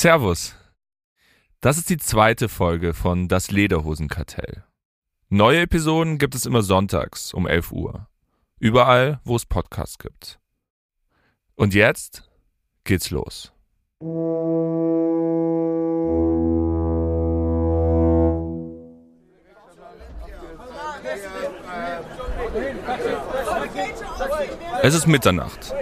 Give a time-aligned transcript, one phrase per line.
[0.00, 0.54] Servus.
[1.60, 4.62] Das ist die zweite Folge von Das Lederhosenkartell.
[5.28, 8.06] Neue Episoden gibt es immer sonntags um 11 Uhr.
[8.60, 10.38] Überall, wo es Podcasts gibt.
[11.56, 12.30] Und jetzt
[12.84, 13.52] geht's los.
[24.80, 25.74] Es ist Mitternacht.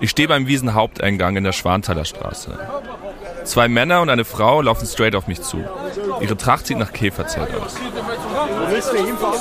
[0.00, 2.58] Ich stehe beim Wiesenhaupteingang in der Schwanthaler Straße.
[3.44, 5.64] Zwei Männer und eine Frau laufen straight auf mich zu.
[6.20, 7.74] Ihre Tracht sieht nach Käferzelt aus.
[7.76, 9.40] Wo willst du hinfahren?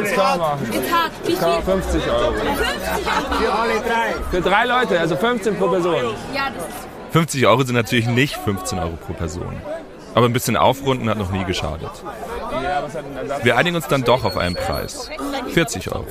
[0.00, 0.12] Ins?
[0.14, 1.62] Car 50 Euro.
[1.62, 2.32] 50 Euro.
[3.40, 4.14] Für alle drei.
[4.30, 5.94] Für drei Leute, also 15 pro Person.
[6.34, 9.56] Ja, das ist 50 Euro sind natürlich nicht 15 Euro pro Person.
[10.14, 11.90] Aber ein bisschen aufrunden hat noch nie geschadet.
[13.42, 15.08] Wir einigen uns dann doch auf einen Preis.
[15.52, 16.06] 40 Euro.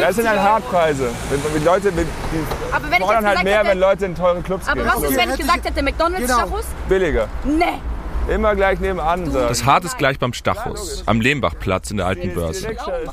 [0.00, 1.08] Das sind halt Hardpreise.
[1.30, 4.14] Wenn, wenn Leute, wenn, die Aber wenn ich fordern halt mehr, hätte- wenn Leute in
[4.14, 4.92] teure Clubs Aber gehen.
[4.94, 6.38] was ist, wenn ich gesagt hätte, McDonalds Genau.
[6.46, 6.64] Stachus?
[6.88, 7.28] Billiger.
[7.44, 7.64] Nee.
[8.32, 9.46] Immer gleich nebenan sagen.
[9.48, 12.68] Das Hart ist gleich beim Stachus, am Lehmbachplatz in der alten Börse.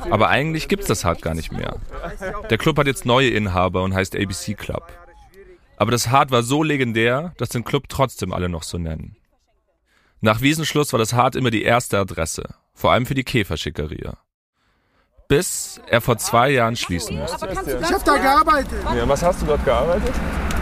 [0.10, 1.76] Aber eigentlich gibt's das Hart gar nicht mehr.
[2.50, 4.84] Der Club hat jetzt neue Inhaber und heißt ABC Club.
[5.84, 9.18] Aber das Hart war so legendär, dass den Club trotzdem alle noch so nennen.
[10.22, 14.16] Nach Wiesenschluss war das Hart immer die erste Adresse, vor allem für die Käferschickeria.
[15.28, 17.50] Bis er vor zwei Jahren schließen musste.
[17.50, 18.82] Ich habe da gearbeitet.
[18.96, 20.16] Ja, was hast du dort gearbeitet?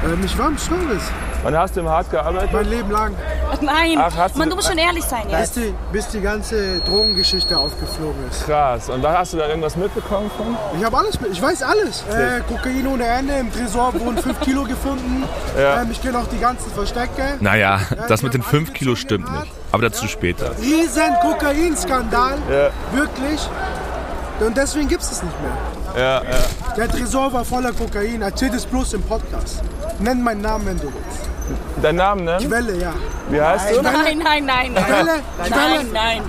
[0.04, 1.04] Ähm, ich war im Service.
[1.44, 2.50] Wann hast du im Hart gearbeitet?
[2.54, 3.16] Mein Leben lang.
[3.62, 5.56] Nein, Ach, hast du- Mann, du musst schon ehrlich sein Bis jetzt.
[5.58, 8.46] die, bis die ganze Drogengeschichte aufgeflogen ist.
[8.46, 8.90] Krass.
[8.90, 10.56] Und da hast du da irgendwas mitbekommen von?
[10.78, 11.32] Ich habe alles mit.
[11.32, 12.04] Ich weiß alles.
[12.10, 13.34] Äh, Kokain ohne Ende.
[13.36, 15.24] Im Tresor wurden 5 Kilo gefunden.
[15.60, 15.82] Ja.
[15.82, 17.24] Ähm, ich kenne auch die ganzen Verstecke.
[17.40, 19.52] Naja, das mit den 5 Kilo stimmt nicht.
[19.72, 20.52] Aber dazu später.
[20.60, 22.38] Riesen Kokainskandal.
[22.50, 22.70] Ja.
[22.98, 23.48] Wirklich.
[24.40, 26.02] Und deswegen gibt es es nicht mehr.
[26.04, 26.30] Ja, ja.
[26.78, 28.22] Der Tresor war voller Kokain.
[28.22, 29.62] Erzähl das bloß im Podcast.
[30.00, 31.30] Nenn meinen Namen, wenn du willst.
[31.82, 32.38] Dein Name, ne?
[32.42, 32.94] Quelle, ja.
[33.30, 33.82] Wie heißt du?
[33.82, 34.74] Nein, nein, nein.
[34.74, 35.06] Quelle,
[35.38, 35.84] Nein, Quelle.
[35.94, 36.22] nein.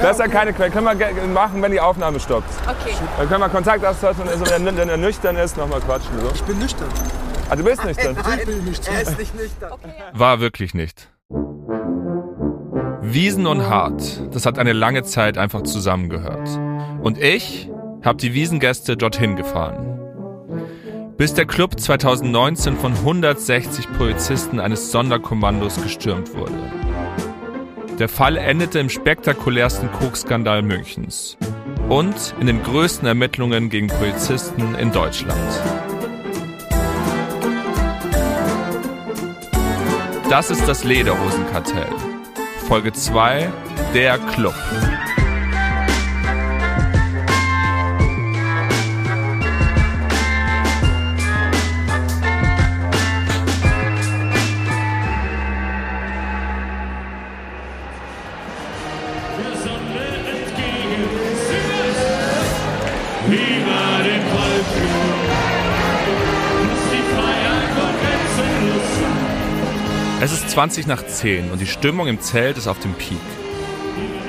[0.00, 0.70] Das ist ja keine Quelle.
[0.70, 2.48] Können wir machen, wenn die Aufnahme stoppt.
[2.62, 2.94] Okay.
[3.18, 6.10] Dann können wir Kontakt austauschen und also, wenn er wenn er nüchtern ist, nochmal quatschen.
[6.20, 6.30] So.
[6.34, 6.88] Ich bin nüchtern.
[7.50, 8.16] Ah, du bist nüchtern.
[8.38, 8.98] Ich bin nicht so.
[10.12, 11.08] War wirklich nicht.
[13.00, 16.48] Wiesen und Hart, das hat eine lange Zeit einfach zusammengehört.
[17.02, 17.70] Und ich
[18.02, 19.98] habe die Wiesengäste dorthin gefahren.
[21.16, 26.52] Bis der Club 2019 von 160 Polizisten eines Sonderkommandos gestürmt wurde.
[27.98, 31.36] Der Fall endete im spektakulärsten Koksskandal Münchens
[31.88, 35.40] und in den größten Ermittlungen gegen Polizisten in Deutschland.
[40.30, 41.88] Das ist das Lederhosenkartell.
[42.68, 43.50] Folge 2,
[43.94, 44.54] der Club.
[70.58, 73.20] 20 nach 10 und die Stimmung im Zelt ist auf dem Peak.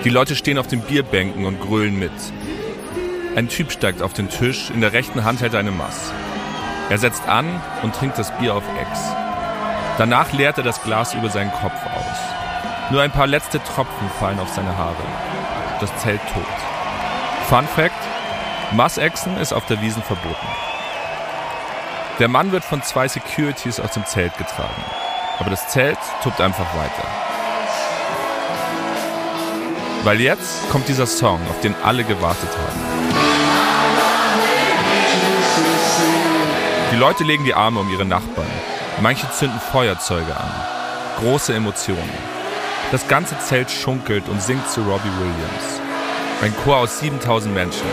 [0.04, 2.12] Die Leute stehen auf den Bierbänken und grölen mit.
[3.36, 6.14] Ein Typ steigt auf den Tisch, in der rechten Hand hält er eine Maß.
[6.92, 9.00] Er setzt an und trinkt das Bier auf Ex.
[9.98, 12.92] Danach leert er das Glas über seinen Kopf aus.
[12.92, 15.02] Nur ein paar letzte Tropfen fallen auf seine Haare.
[15.82, 16.44] Das Zelt tot.
[17.50, 18.08] Fun Fact:
[18.74, 20.48] Massexen ist auf der Wiesen verboten.
[22.20, 25.09] Der Mann wird von zwei Securities aus dem Zelt getragen.
[25.40, 27.08] Aber das Zelt tobt einfach weiter.
[30.04, 33.00] Weil jetzt kommt dieser Song, auf den alle gewartet haben.
[36.92, 38.48] Die Leute legen die Arme um ihre Nachbarn.
[39.02, 40.52] Manche zünden Feuerzeuge an.
[41.20, 42.10] Große Emotionen.
[42.92, 45.80] Das ganze Zelt schunkelt und singt zu Robbie Williams.
[46.42, 47.88] Ein Chor aus 7000 Menschen.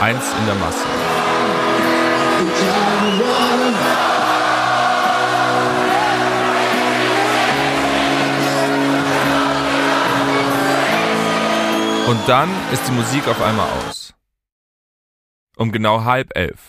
[0.00, 1.11] Eins in der Masse.
[12.12, 14.12] Und dann ist die Musik auf einmal aus.
[15.56, 16.60] Um genau halb elf.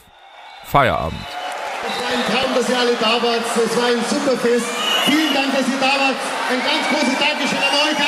[0.64, 1.20] Feierabend.
[1.20, 3.42] Es war ein Traum, dass ihr alle da wart.
[3.58, 4.68] Es war ein super Fest.
[5.04, 6.16] Vielen Dank, dass ihr da wart.
[6.50, 8.00] Ein ganz großes Dankeschön an euch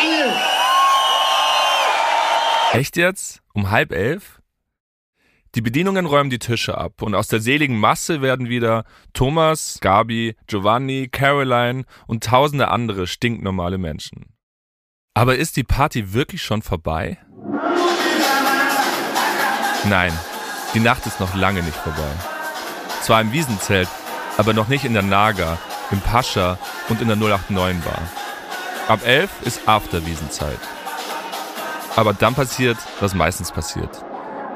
[2.71, 2.79] alle.
[2.79, 3.41] Echt jetzt?
[3.53, 4.41] Um halb elf?
[5.55, 10.37] Die Bedienungen räumen die Tische ab und aus der seligen Masse werden wieder Thomas, Gabi,
[10.47, 14.34] Giovanni, Caroline und tausende andere stinknormale Menschen.
[15.17, 17.17] Aber ist die Party wirklich schon vorbei?
[19.87, 20.11] Nein,
[20.73, 22.11] die Nacht ist noch lange nicht vorbei.
[23.01, 23.87] Zwar im Wiesenzelt,
[24.37, 25.57] aber noch nicht in der Naga,
[25.89, 26.59] im Pascha
[26.89, 28.01] und in der 089 Bar.
[28.89, 30.59] Ab 11 ist Afterwiesenzeit.
[31.95, 34.03] Aber dann passiert, was meistens passiert.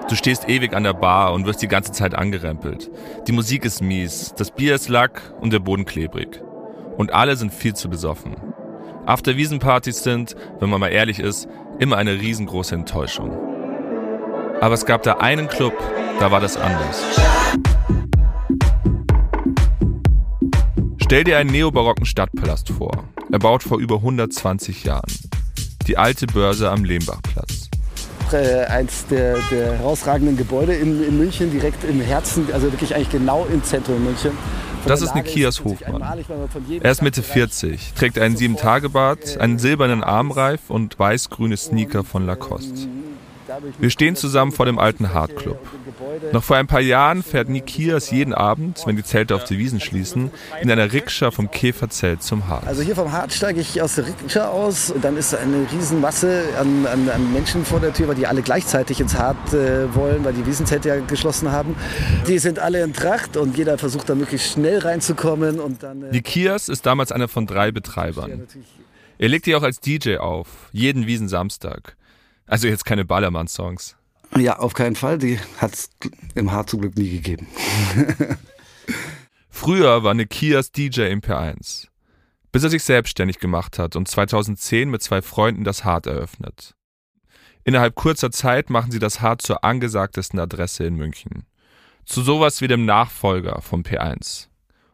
[0.09, 2.91] Du stehst ewig an der Bar und wirst die ganze Zeit angerempelt.
[3.27, 6.41] Die Musik ist mies, das Bier ist lack und der Boden klebrig.
[6.97, 8.35] Und alle sind viel zu besoffen.
[9.09, 11.47] Afterwiesenpartys sind, wenn man mal ehrlich ist,
[11.79, 13.31] immer eine riesengroße Enttäuschung.
[14.61, 15.73] Aber es gab da einen Club,
[16.19, 17.03] da war das anders.
[21.01, 22.91] Stell dir einen neobarocken Stadtpalast vor,
[23.31, 25.11] erbaut vor über 120 Jahren.
[25.87, 27.69] Die alte Börse am Lehmbachplatz.
[28.31, 33.09] Äh, eins der, der herausragenden Gebäude in, in München, direkt im Herzen, also wirklich eigentlich
[33.09, 34.33] genau im Zentrum München.
[34.85, 36.01] Das ist Nikias Hofmann.
[36.81, 42.25] Er ist Mitte Stadtbereich 40, trägt einen Sieben-Tage-Bart, einen silbernen Armreif und weiß-grüne Sneaker von
[42.25, 42.87] Lacoste.
[43.77, 45.59] Wir stehen zusammen vor dem alten Hard Club.
[46.31, 49.79] Noch vor ein paar Jahren fährt Nikias jeden Abend, wenn die Zelte auf die Wiesen
[49.79, 52.67] schließen, in einer Rikscha vom Käferzelt zum Hart.
[52.67, 54.93] Also hier vom Hart steige ich aus der Rikscha aus.
[55.01, 58.99] Dann ist eine Riesenmasse an, an, an Menschen vor der Tür, weil die alle gleichzeitig
[58.99, 61.75] ins Hart äh, wollen, weil die Wiesenzelte ja geschlossen haben.
[62.27, 65.59] Die sind alle in Tracht und jeder versucht da möglichst schnell reinzukommen.
[65.59, 68.47] Und dann, äh, Nikias ist damals einer von drei Betreibern.
[69.17, 71.97] Er legt hier auch als DJ auf, jeden Wiesensamstag.
[72.49, 73.95] Also jetzt keine Ballermann-Songs.
[74.35, 75.19] Ja, auf keinen Fall.
[75.19, 75.89] Die hat es
[76.33, 77.47] im Hart zum Glück nie gegeben.
[79.49, 81.87] Früher war Nikias DJ im P1,
[82.51, 86.73] bis er sich selbstständig gemacht hat und 2010 mit zwei Freunden das Hart eröffnet.
[87.63, 91.45] Innerhalb kurzer Zeit machen sie das Hart zur angesagtesten Adresse in München.
[92.05, 94.48] Zu sowas wie dem Nachfolger vom P1.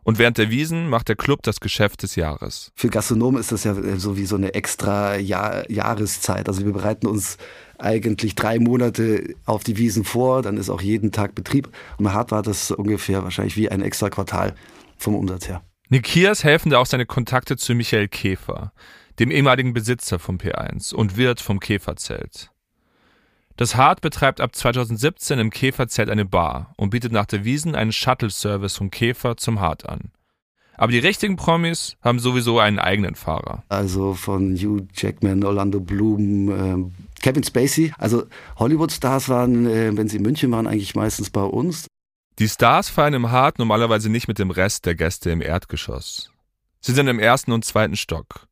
[0.06, 2.72] Und während der Wiesen macht der Club das Geschäft des Jahres.
[2.75, 6.48] Für Gastronomen ist das ja äh, so wie so eine extra Jahr Jahreszeit.
[6.48, 7.38] Also wir bereiten uns
[7.80, 11.69] eigentlich drei Monate auf die Wiesen vor, dann ist auch jeden Tag Betrieb.
[11.98, 14.54] Und hart war das ungefähr wahrscheinlich wie ein extra Quartal
[14.96, 15.63] vom Umsatz her.
[15.90, 18.74] Nikias helfen da auch seine Kontakte zu Michael Käfer,
[19.18, 22.52] dem ehemaligen Besitzer vom P1 und Wirt vom Käferzelt.
[23.57, 27.94] Das Hart betreibt ab 2017 im Käferzelt eine Bar und bietet nach der Wiesen einen
[27.94, 30.12] Shuttle-Service vom Käfer zum Hart an.
[30.78, 33.63] Aber die richtigen Promis haben sowieso einen eigenen Fahrer.
[33.69, 36.92] Also von Hugh Jackman, Orlando Bloom, ähm,
[37.22, 37.94] Kevin Spacey.
[37.98, 38.24] Also
[38.57, 41.88] Hollywood-Stars waren, äh, wenn sie in München waren, eigentlich meistens bei uns.
[42.40, 46.30] Die Stars feiern im Hart normalerweise nicht mit dem Rest der Gäste im Erdgeschoss.
[46.81, 48.48] Sie sind im ersten und zweiten Stock,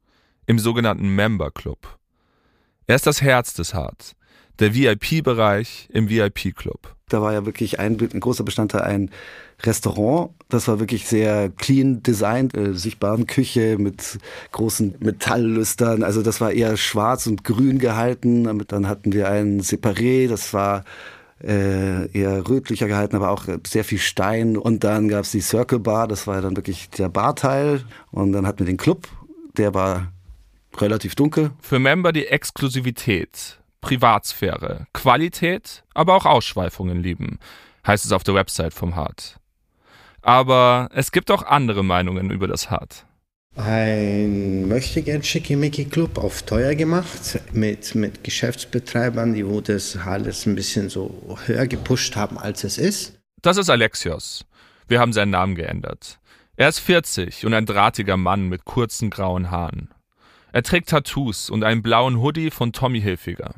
[0.45, 1.99] im sogenannten Member Club.
[2.87, 4.15] Er ist das Herz des Hart,
[4.59, 6.95] der VIP-Bereich im VIP-Club.
[7.09, 9.11] Da war ja wirklich ein, ein großer Bestandteil ein
[9.61, 10.31] Restaurant.
[10.49, 14.17] Das war wirklich sehr clean designt, äh, sichtbaren Küche mit
[14.51, 16.03] großen Metalllüstern.
[16.03, 18.65] Also das war eher schwarz und grün gehalten.
[18.67, 20.83] Dann hatten wir ein Separé, das war
[21.43, 24.57] äh, eher rötlicher gehalten, aber auch sehr viel Stein.
[24.57, 27.83] Und dann gab es die Circle Bar, das war dann wirklich der Barteil.
[28.11, 29.07] Und dann hatten wir den Club,
[29.57, 30.13] der war
[30.77, 31.51] relativ dunkel.
[31.61, 37.37] Für Member die Exklusivität, Privatsphäre, Qualität, aber auch Ausschweifungen lieben,
[37.85, 39.35] heißt es auf der Website vom Hart.
[40.21, 43.05] Aber es gibt auch andere Meinungen über das Hart.
[43.57, 50.55] Ein möchtegern schickimicki Club auf teuer gemacht mit, mit Geschäftsbetreibern, die wo das alles ein
[50.55, 53.19] bisschen so höher gepusht haben, als es ist.
[53.41, 54.45] Das ist Alexios.
[54.87, 56.19] Wir haben seinen Namen geändert.
[56.55, 59.89] Er ist 40 und ein drahtiger Mann mit kurzen grauen Haaren.
[60.53, 63.55] Er trägt Tattoos und einen blauen Hoodie von Tommy Hilfiger.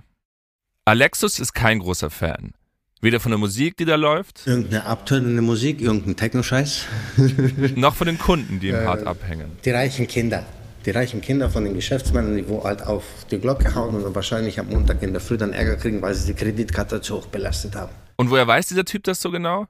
[0.88, 2.54] Alexis ist kein großer Fan.
[3.02, 6.86] Weder von der Musik, die da läuft, Irgendeine abtönende Musik, irgendein Techno-Scheiß.
[7.76, 9.58] noch von den Kunden, die im Hart abhängen.
[9.66, 10.46] Die reichen Kinder.
[10.86, 14.60] Die reichen Kinder von den Geschäftsmännern, die wo halt auf die Glocke hauen und wahrscheinlich
[14.60, 17.76] am Montag in der Früh dann Ärger kriegen, weil sie die Kreditkarte zu hoch belastet
[17.76, 17.92] haben.
[18.18, 19.66] Und woher weiß dieser Typ das so genau?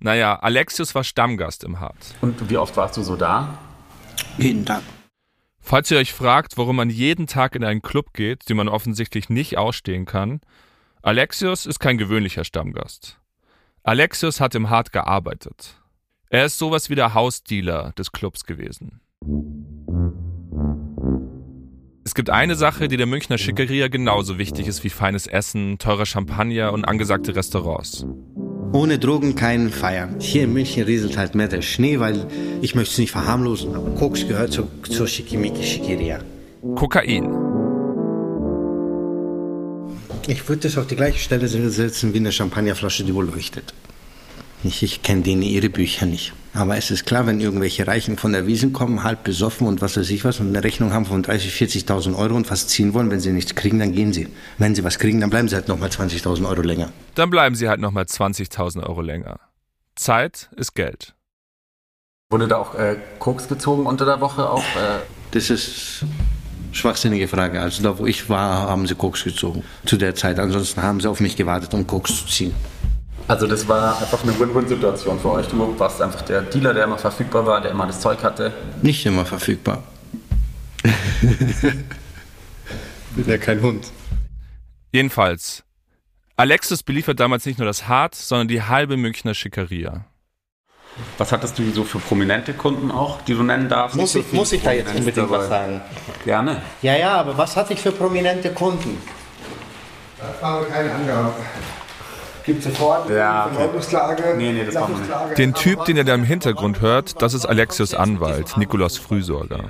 [0.00, 1.96] Naja, Alexius war Stammgast im Hart.
[2.20, 3.58] Und wie oft warst du so da?
[4.36, 4.82] Jeden Tag.
[5.68, 9.28] Falls ihr euch fragt, warum man jeden Tag in einen Club geht, den man offensichtlich
[9.28, 10.40] nicht ausstehen kann,
[11.02, 13.18] Alexius ist kein gewöhnlicher Stammgast.
[13.82, 15.74] Alexius hat im Hart gearbeitet.
[16.30, 19.02] Er ist sowas wie der Hausdealer des Clubs gewesen.
[22.02, 26.06] Es gibt eine Sache, die der Münchner Schickeria genauso wichtig ist wie feines Essen, teurer
[26.06, 28.06] Champagner und angesagte Restaurants.
[28.72, 30.16] Ohne Drogen kein Feiern.
[30.18, 32.26] Hier in München rieselt halt mehr der Schnee, weil
[32.60, 36.20] ich möchte es nicht verharmlosen, aber Koks gehört zur, zur Schickimicki Schickeria.
[36.74, 37.24] Kokain.
[40.26, 43.72] Ich würde das auf die gleiche Stelle setzen wie eine Champagnerflasche, die wohl leuchtet.
[44.62, 46.34] Ich, ich kenne denen ihre Bücher nicht.
[46.54, 49.96] Aber es ist klar, wenn irgendwelche Reichen von der Wiesen kommen, halb besoffen und was
[49.96, 53.10] weiß ich was und eine Rechnung haben von 30.000, 40.000 Euro und was ziehen wollen,
[53.10, 54.28] wenn sie nichts kriegen, dann gehen sie.
[54.56, 56.90] Wenn sie was kriegen, dann bleiben sie halt nochmal 20.000 Euro länger.
[57.14, 59.40] Dann bleiben sie halt nochmal 20.000 Euro länger.
[59.94, 61.14] Zeit ist Geld.
[62.30, 64.62] Wurde da auch äh, Koks gezogen unter der Woche auch?
[64.76, 65.00] Äh?
[65.30, 66.04] Das ist
[66.72, 67.60] schwachsinnige Frage.
[67.60, 69.64] Also da, wo ich war, haben sie Koks gezogen.
[69.86, 70.38] Zu der Zeit.
[70.38, 72.54] Ansonsten haben sie auf mich gewartet, um Koks zu ziehen.
[73.28, 75.46] Also das war einfach eine Win-Win-Situation für euch.
[75.48, 78.54] Du warst einfach der Dealer, der immer verfügbar war, der immer das Zeug hatte.
[78.80, 79.82] Nicht immer verfügbar.
[83.14, 83.92] Bin ja kein Hund.
[84.92, 85.62] Jedenfalls,
[86.36, 90.06] Alexis beliefert damals nicht nur das Hart, sondern die halbe Münchner Schickeria.
[91.18, 93.96] Was hattest du so für prominente Kunden auch, die du nennen darfst?
[93.96, 95.82] Muss ich, muss ich da jetzt unbedingt was sagen?
[96.24, 96.62] Gerne.
[96.80, 98.98] Ja, ja, aber was hatte ich für prominente Kunden?
[100.18, 101.34] Das haben wir keine Angabe.
[102.48, 104.34] Gibt es sofort Ja, okay.
[104.38, 105.08] Nee, nee, das machen wir nicht.
[105.08, 105.34] Sachungsklage.
[105.34, 109.64] Den Typ, den ihr da im Hintergrund hört, das ist Alexios Anwalt, Nikolaus Frühsorger.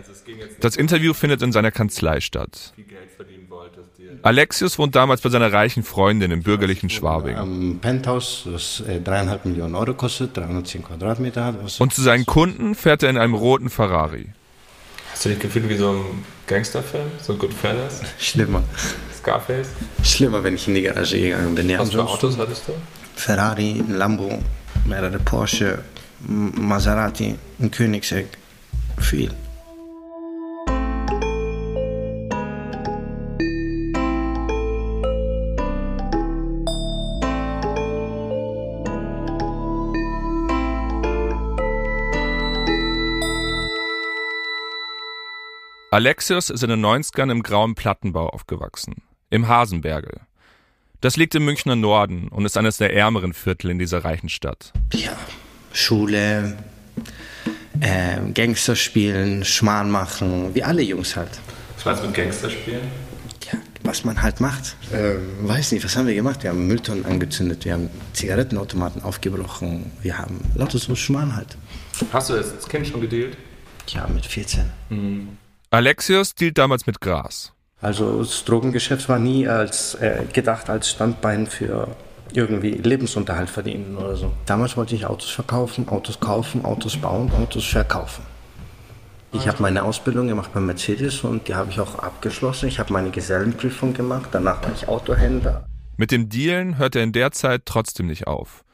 [0.61, 2.73] Das Interview findet in seiner Kanzlei statt.
[4.23, 7.37] Alexios wohnt damals bei seiner reichen Freundin im bürgerlichen Schwabing.
[7.37, 11.81] Am Penthouse, das äh, dreieinhalb Millionen Euro kostet, 310 Quadratmeter hat.
[11.81, 14.27] Und zu seinen Kunden fährt er in einem roten Ferrari.
[15.13, 16.05] Hast du dich gefühlt wie so ein
[16.49, 17.11] Gangsterfilm?
[17.23, 18.01] So Goodfellas?
[18.19, 18.63] schlimmer.
[19.17, 19.69] Scarface?
[20.03, 21.69] Schlimmer, wenn ich in die Garage gegangen bin.
[21.69, 22.73] Ja, Was für Autos hattest du?
[23.15, 24.39] Ferrari, Lambo,
[24.85, 25.81] mehrere Porsche,
[26.27, 28.27] Maserati, ein Königsegg.
[28.99, 29.31] Viel.
[45.91, 48.97] Alexios ist in den 90ern im grauen Plattenbau aufgewachsen.
[49.31, 50.21] Im Hasenbergel.
[51.01, 54.75] Das liegt im Münchner Norden und ist eines der ärmeren Viertel in dieser reichen Stadt.
[54.93, 55.17] Ja,
[55.73, 56.59] Schule,
[57.81, 61.31] äh, Gangster spielen, Schmarrn machen, wie alle Jungs halt.
[61.77, 62.83] Was meinst du mit Gangster spielen?
[63.51, 64.77] Ja, was man halt macht.
[64.93, 66.43] Ähm, weiß nicht, was haben wir gemacht?
[66.43, 71.57] Wir haben Mülltonnen angezündet, wir haben Zigarettenautomaten aufgebrochen, wir haben lauter so Schmarrn halt.
[72.13, 73.39] Hast du das als Kind schon gedealt?
[73.87, 74.67] Ja, mit 14.
[75.71, 77.53] Alexios dealt damals mit Gras.
[77.81, 81.89] Also das Drogengeschäft war nie als äh, gedacht als Standbein für
[82.33, 84.33] irgendwie Lebensunterhalt verdienen oder so.
[84.47, 88.25] Damals wollte ich Autos verkaufen, Autos kaufen, Autos bauen, Autos verkaufen.
[89.33, 92.67] Ich habe meine Ausbildung gemacht bei Mercedes und die habe ich auch abgeschlossen.
[92.67, 95.67] Ich habe meine Gesellenprüfung gemacht, danach war ich Autohändler.
[95.99, 98.65] Mit dem Dealen hört er in der Zeit trotzdem nicht auf.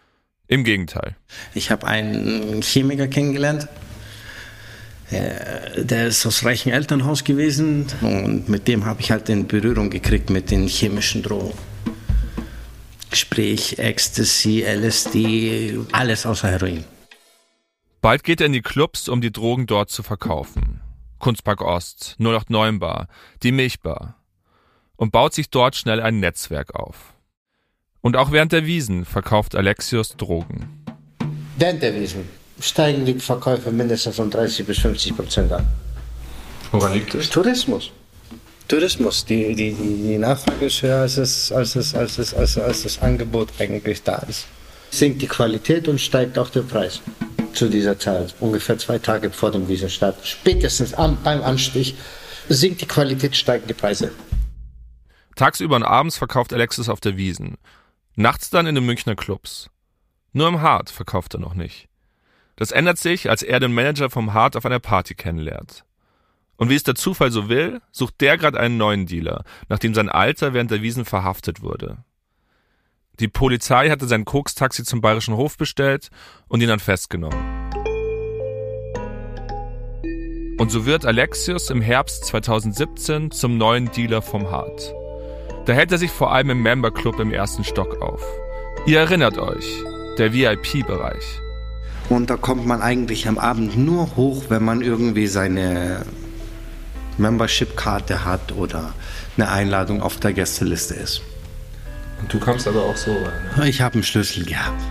[0.47, 1.17] Im Gegenteil.
[1.55, 3.67] Ich habe einen Chemiker kennengelernt.
[5.11, 9.91] Äh, Der ist aus reichem Elternhaus gewesen und mit dem habe ich halt in Berührung
[9.91, 11.53] gekriegt mit den chemischen Drogen.
[13.13, 16.85] Sprich Ecstasy, LSD, alles außer Heroin.
[18.01, 20.81] Bald geht er in die Clubs, um die Drogen dort zu verkaufen.
[21.21, 23.09] Kunstpark Ost, 089 Bar,
[23.43, 24.17] die Milchbar.
[24.97, 27.15] Und baut sich dort schnell ein Netzwerk auf.
[28.01, 30.85] Und auch während der Wiesen verkauft Alexios Drogen.
[31.57, 32.29] Während der Wiesen
[32.61, 35.67] steigen die Verkäufe mindestens um 30 bis 50 Prozent an.
[36.71, 37.31] Woran liegt das?
[37.31, 37.91] Tourismus.
[38.69, 39.25] Tourismus.
[39.25, 43.03] Die, die, die, Nachfrage ist höher, als, es, als, es, als, es, als, als das
[43.03, 44.47] Angebot eigentlich da ist.
[44.91, 47.01] Sinkt die Qualität und steigt auch der Preis
[47.53, 48.35] zu dieser Zeit.
[48.41, 50.17] Ungefähr zwei Tage vor dem Wiesenstart.
[50.27, 51.95] Spätestens am, beim Anstich
[52.49, 54.13] sinkt die Qualität, steigen die Preise.
[55.37, 57.57] Tagsüber und abends verkauft Alexis auf der Wiesen.
[58.17, 59.69] Nachts dann in den Münchner Clubs.
[60.33, 61.89] Nur im Hart verkauft er noch nicht.
[62.57, 65.85] Das ändert sich, als er den Manager vom Hart auf einer Party kennenlernt.
[66.57, 70.09] Und wie es der Zufall so will, sucht der gerade einen neuen Dealer, nachdem sein
[70.09, 71.99] Alter während der Wiesen verhaftet wurde.
[73.21, 76.11] Die Polizei hatte sein Koks-Taxi zum Bayerischen Hof bestellt
[76.49, 77.39] und ihn dann festgenommen.
[80.59, 84.95] Und so wird Alexius im Herbst 2017 zum neuen Dealer vom Hart.
[85.67, 88.23] Da hält er sich vor allem im Member Club im ersten Stock auf.
[88.87, 89.67] Ihr erinnert euch,
[90.19, 91.44] der VIP-Bereich.
[92.09, 96.05] Und da kommt man eigentlich am Abend nur hoch, wenn man irgendwie seine
[97.19, 98.93] Membership-Karte hat oder
[99.37, 101.23] eine Einladung auf der Gästeliste ist.
[102.21, 103.33] Und du kommst aber auch so rein.
[103.57, 103.69] Ne?
[103.69, 104.83] Ich habe einen Schlüssel gehabt.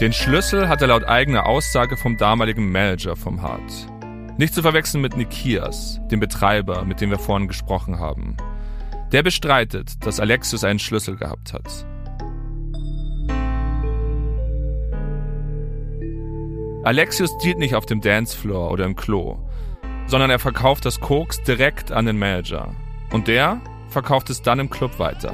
[0.00, 3.60] Den Schlüssel hat er laut eigener Aussage vom damaligen Manager vom Hart.
[4.36, 8.36] Nicht zu verwechseln mit Nikias, dem Betreiber, mit dem wir vorhin gesprochen haben.
[9.14, 11.86] Der bestreitet, dass Alexius einen Schlüssel gehabt hat.
[16.82, 19.38] Alexius dealt nicht auf dem Dancefloor oder im Klo,
[20.08, 22.74] sondern er verkauft das Koks direkt an den Manager.
[23.12, 25.32] Und der verkauft es dann im Club weiter.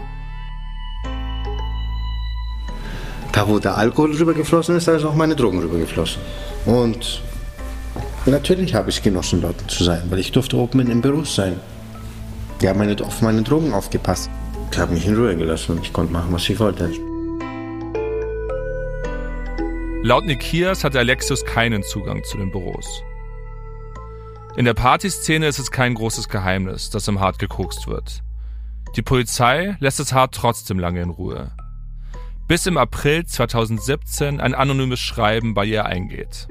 [3.33, 6.21] Da, wo der Alkohol rübergeflossen ist, da ist auch meine Drogen rübergeflossen.
[6.67, 7.23] Und
[8.27, 11.59] natürlich habe ich genossen, dort zu sein, weil ich durfte oben im Büro sein.
[12.61, 14.31] Die haben meine, auf meine Drogen aufgepasst.
[14.75, 16.91] Die haben mich in Ruhe gelassen und ich konnte machen, was ich wollte.
[20.03, 23.03] Laut Nikias hatte Alexius keinen Zugang zu den Büros.
[24.57, 28.23] In der Partyszene ist es kein großes Geheimnis, dass im Hart gekokst wird.
[28.97, 31.53] Die Polizei lässt das Hart trotzdem lange in Ruhe.
[32.49, 36.49] Bis im April 2017 ein anonymes Schreiben bei ihr eingeht.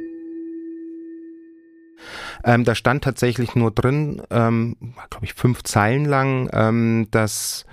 [2.43, 4.75] Ähm, da stand tatsächlich nur drin, ähm,
[5.09, 7.65] glaube ich, fünf Zeilen lang, ähm, dass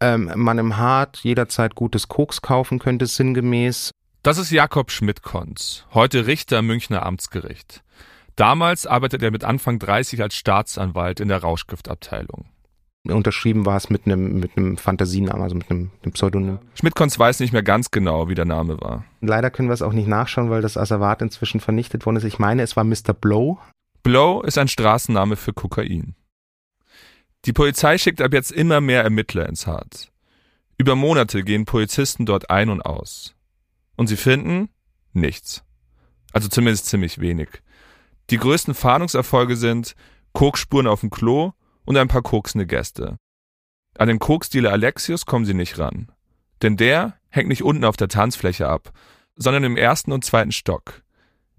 [0.00, 3.90] ähm, man im Hart jederzeit gutes Koks kaufen könnte, sinngemäß.
[4.22, 7.82] Das ist Jakob Schmidt-Konz, heute Richter im Münchner Amtsgericht.
[8.36, 12.46] Damals arbeitet er mit Anfang 30 als Staatsanwalt in der Rauschgiftabteilung.
[13.06, 16.58] Unterschrieben war es mit einem, mit einem Fantasienamen, also mit einem, einem Pseudonym.
[16.74, 19.04] Schmidt-Konz weiß nicht mehr ganz genau, wie der Name war.
[19.20, 22.24] Leider können wir es auch nicht nachschauen, weil das Asservat inzwischen vernichtet worden ist.
[22.24, 23.14] Ich meine, es war Mr.
[23.18, 23.58] Blow.
[24.02, 26.16] Blow ist ein Straßenname für Kokain.
[27.44, 30.10] Die Polizei schickt ab jetzt immer mehr Ermittler ins Hart.
[30.76, 33.34] Über Monate gehen Polizisten dort ein und aus.
[33.96, 34.68] Und sie finden
[35.12, 35.64] nichts.
[36.32, 37.48] Also zumindest ziemlich wenig.
[38.30, 39.94] Die größten Fahndungserfolge sind
[40.32, 41.52] Koksspuren auf dem Klo
[41.88, 43.16] und ein paar koksende Gäste.
[43.96, 46.12] An den Koksdealer Alexius kommen sie nicht ran.
[46.60, 48.92] Denn der hängt nicht unten auf der Tanzfläche ab,
[49.36, 51.02] sondern im ersten und zweiten Stock.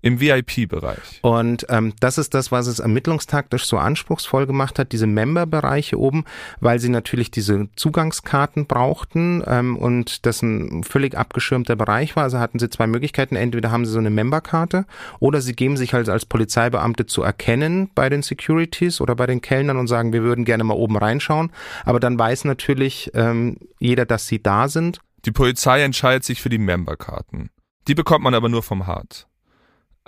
[0.01, 1.19] Im VIP-Bereich.
[1.21, 6.23] Und ähm, das ist das, was es ermittlungstaktisch so anspruchsvoll gemacht hat, diese Member-Bereiche oben,
[6.61, 12.23] weil sie natürlich diese Zugangskarten brauchten ähm, und das ein völlig abgeschirmter Bereich war.
[12.23, 13.35] Also hatten sie zwei Möglichkeiten.
[13.35, 14.85] Entweder haben sie so eine Member-Karte
[15.19, 19.41] oder sie geben sich halt als Polizeibeamte zu erkennen bei den Securities oder bei den
[19.41, 21.51] Kellnern und sagen, wir würden gerne mal oben reinschauen.
[21.83, 24.99] Aber dann weiß natürlich ähm, jeder, dass sie da sind.
[25.25, 27.49] Die Polizei entscheidet sich für die Member-Karten.
[27.87, 29.28] Die bekommt man aber nur vom Hart.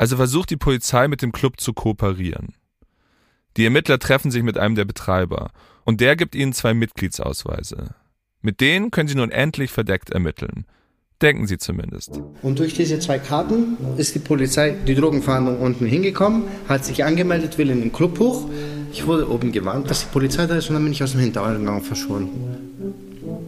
[0.01, 2.55] Also versucht die Polizei mit dem Club zu kooperieren.
[3.55, 5.51] Die Ermittler treffen sich mit einem der Betreiber
[5.83, 7.93] und der gibt ihnen zwei Mitgliedsausweise.
[8.41, 10.65] Mit denen können sie nun endlich verdeckt ermitteln.
[11.21, 12.19] Denken sie zumindest.
[12.41, 17.59] Und durch diese zwei Karten ist die Polizei, die Drogenfahndung unten hingekommen, hat sich angemeldet,
[17.59, 18.49] will in den Club hoch.
[18.91, 21.19] Ich wurde oben gewarnt, dass die Polizei da ist und dann bin ich aus dem
[21.19, 22.95] Hintereingang verschwunden.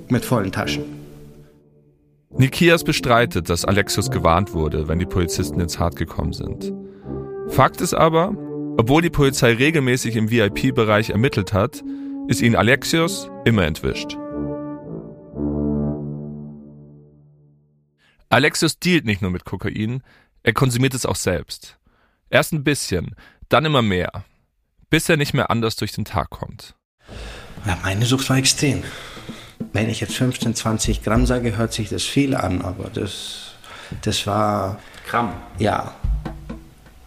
[0.07, 1.02] Mit vollen Taschen.
[2.37, 6.73] Nikias bestreitet, dass Alexius gewarnt wurde, wenn die Polizisten ins Hart gekommen sind.
[7.49, 8.35] Fakt ist aber,
[8.77, 11.83] obwohl die Polizei regelmäßig im VIP-Bereich ermittelt hat,
[12.27, 14.17] ist ihnen Alexios immer entwischt.
[18.29, 20.01] Alexios dealt nicht nur mit Kokain,
[20.41, 21.77] er konsumiert es auch selbst.
[22.31, 23.15] Erst ein bisschen,
[23.49, 24.25] dann immer mehr,
[24.89, 26.73] bis er nicht mehr anders durch den Tag kommt.
[27.67, 28.83] Ja, meine Sucht war extrem.
[29.73, 33.55] Wenn ich jetzt 15, 20 Gramm sage, hört sich das viel an, aber das,
[34.03, 34.79] das war.
[35.09, 35.33] Gramm?
[35.57, 35.95] Ja.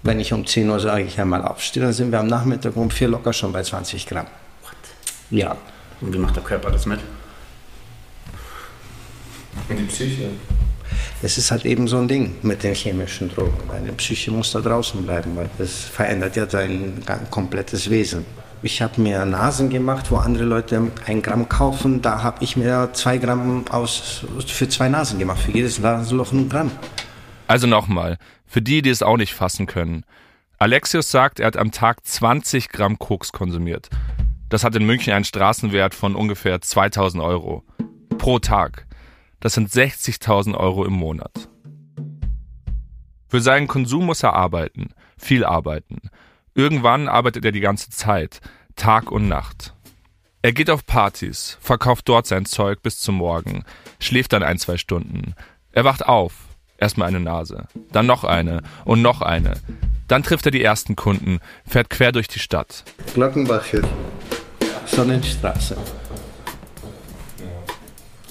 [0.02, 2.90] Wenn ich um 10 Uhr sage, ich einmal aufstehe, dann sind wir am Nachmittag um
[2.90, 4.26] 4 locker schon bei 20 Gramm.
[4.62, 4.74] What?
[5.30, 5.56] Ja.
[6.00, 7.00] Und wie macht der Körper das mit?
[9.68, 10.28] Und die Psyche?
[11.22, 13.58] Das ist halt eben so ein Ding mit den chemischen Drogen.
[13.68, 18.24] Deine Psyche muss da draußen bleiben, weil das verändert ja dein komplettes Wesen.
[18.66, 22.02] Ich habe mir Nasen gemacht, wo andere Leute ein Gramm kaufen.
[22.02, 25.38] Da habe ich mir zwei Gramm aus, für zwei Nasen gemacht.
[25.38, 26.72] Für jedes Nasenloch ein Gramm.
[27.46, 30.02] Also nochmal, für die, die es auch nicht fassen können.
[30.58, 33.88] Alexius sagt, er hat am Tag 20 Gramm Koks konsumiert.
[34.48, 37.62] Das hat in München einen Straßenwert von ungefähr 2000 Euro.
[38.18, 38.88] Pro Tag.
[39.38, 41.48] Das sind 60.000 Euro im Monat.
[43.28, 44.88] Für seinen Konsum muss er arbeiten.
[45.16, 46.10] Viel arbeiten.
[46.56, 48.40] Irgendwann arbeitet er die ganze Zeit,
[48.76, 49.74] Tag und Nacht.
[50.40, 53.64] Er geht auf Partys, verkauft dort sein Zeug bis zum Morgen,
[54.00, 55.34] schläft dann ein, zwei Stunden.
[55.72, 56.32] Er wacht auf,
[56.78, 59.60] erstmal eine Nase, dann noch eine und noch eine.
[60.08, 62.84] Dann trifft er die ersten Kunden, fährt quer durch die Stadt.
[63.12, 63.82] Glockenbacher,
[64.86, 65.76] Sonnenstraße.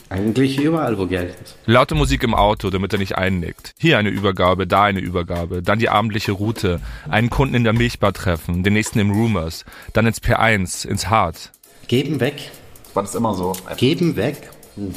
[0.09, 1.57] Eigentlich überall, wo Geld ist.
[1.65, 3.73] Laute Musik im Auto, damit er nicht einnickt.
[3.79, 8.13] Hier eine Übergabe, da eine Übergabe, dann die abendliche Route, einen Kunden in der Milchbar
[8.13, 11.51] treffen, den nächsten im Rumors, dann ins P1, ins Hart.
[11.87, 12.51] Geben weg.
[12.93, 13.53] War das immer so?
[13.77, 14.49] Geben weg.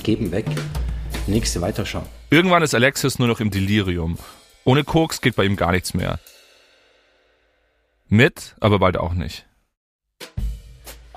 [0.03, 0.47] Geben weg.
[1.27, 2.07] Nächste weiterschauen.
[2.31, 4.19] Irgendwann ist Alexis nur noch im Delirium.
[4.65, 6.19] Ohne Koks geht bei ihm gar nichts mehr.
[8.09, 9.47] Mit, aber bald auch nicht.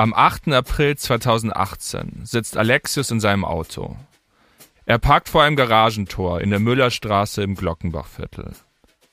[0.02, 0.48] Am 8.
[0.48, 3.98] April 2018 sitzt Alexius in seinem Auto.
[4.88, 8.54] Er parkt vor einem Garagentor in der Müllerstraße im Glockenbachviertel.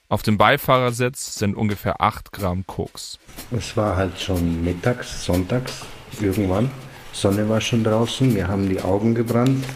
[0.08, 3.18] Auf dem Beifahrersitz sind ungefähr 8 Gramm Koks.
[3.50, 5.82] Es war halt schon mittags, sonntags,
[6.22, 6.70] irgendwann.
[7.12, 9.66] Sonne war schon draußen, mir haben die Augen gebrannt.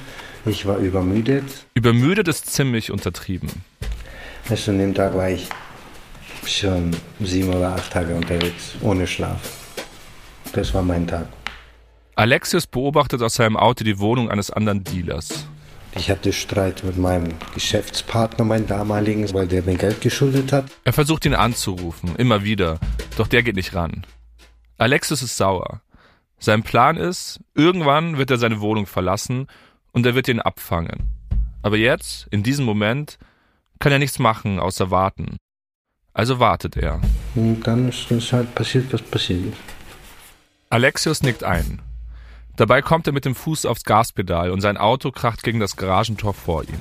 [0.46, 1.44] Ich war übermüdet.
[1.74, 3.50] Übermüdet ist ziemlich untertrieben.
[4.48, 5.46] Also an dem Tag war ich
[6.46, 9.61] schon sieben oder acht Tage unterwegs, ohne Schlaf.
[10.52, 11.26] Das war mein Tag.
[12.14, 15.46] Alexius beobachtet aus seinem Auto die Wohnung eines anderen Dealers.
[15.94, 20.64] Ich hatte Streit mit meinem Geschäftspartner, meinem damaligen, weil der mir Geld geschuldet hat.
[20.84, 22.78] Er versucht ihn anzurufen, immer wieder,
[23.16, 24.06] doch der geht nicht ran.
[24.78, 25.82] Alexis ist sauer.
[26.38, 29.46] Sein Plan ist, irgendwann wird er seine Wohnung verlassen
[29.92, 31.08] und er wird ihn abfangen.
[31.62, 33.18] Aber jetzt, in diesem Moment,
[33.78, 35.36] kann er nichts machen, außer warten.
[36.14, 37.00] Also wartet er.
[37.34, 39.81] Und dann ist es halt passiert, was passiert ist.
[40.72, 41.82] Alexios nickt ein.
[42.56, 46.32] Dabei kommt er mit dem Fuß aufs Gaspedal und sein Auto kracht gegen das Garagentor
[46.32, 46.78] vor ihm.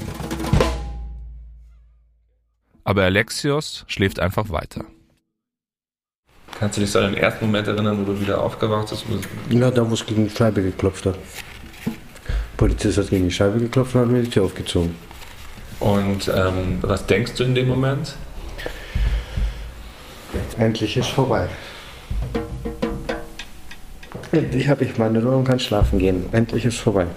[2.85, 4.85] Aber Alexios schläft einfach weiter.
[6.57, 9.05] Kannst du dich so an den ersten Moment erinnern, wo du wieder aufgewacht bist?
[9.49, 11.15] Ja, da wo es gegen die Scheibe geklopft hat.
[11.85, 11.91] Der
[12.55, 14.95] Polizist hat gegen die Scheibe geklopft und hat mir die Tür aufgezogen.
[15.81, 18.15] Und ähm, was denkst du in dem Moment?
[20.57, 21.49] Endlich ist vorbei.
[24.31, 26.25] Endlich habe ich meine Ruhe und kann schlafen gehen.
[26.31, 27.07] Endlich ist vorbei.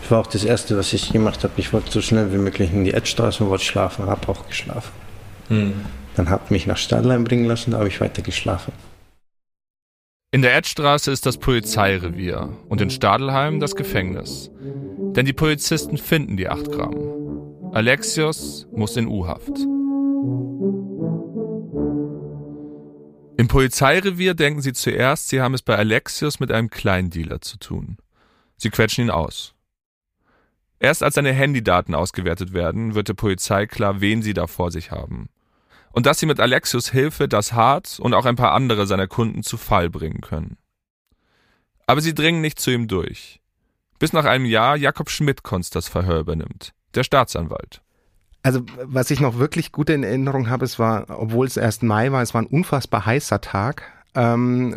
[0.00, 1.54] Das war auch das Erste, was ich gemacht habe.
[1.56, 4.06] Ich wollte so schnell wie möglich in die Edstraße und wollte schlafen.
[4.06, 4.92] Habe auch geschlafen.
[5.48, 5.74] Hm.
[6.14, 8.72] Dann hat mich nach Stadlein bringen lassen, da habe ich weiter geschlafen.
[10.30, 14.50] In der Edstraße ist das Polizeirevier und in Stadelheim das Gefängnis.
[15.14, 16.96] Denn die Polizisten finden die 8 Gramm.
[17.72, 19.66] Alexios muss in U-Haft.
[23.42, 27.96] Im Polizeirevier denken sie zuerst, sie haben es bei Alexios mit einem Kleindealer zu tun.
[28.56, 29.56] Sie quetschen ihn aus.
[30.78, 34.92] Erst als seine Handydaten ausgewertet werden, wird der Polizei klar, wen sie da vor sich
[34.92, 35.28] haben.
[35.90, 39.42] Und dass sie mit Alexios Hilfe das Hart und auch ein paar andere seiner Kunden
[39.42, 40.56] zu Fall bringen können.
[41.88, 43.40] Aber sie dringen nicht zu ihm durch.
[43.98, 47.82] Bis nach einem Jahr Jakob Schmidt-Konz das Verhör übernimmt, der Staatsanwalt.
[48.42, 52.10] Also was ich noch wirklich gut in Erinnerung habe, es war, obwohl es erst Mai
[52.10, 53.84] war, es war ein unfassbar heißer Tag.
[54.14, 54.76] Ähm,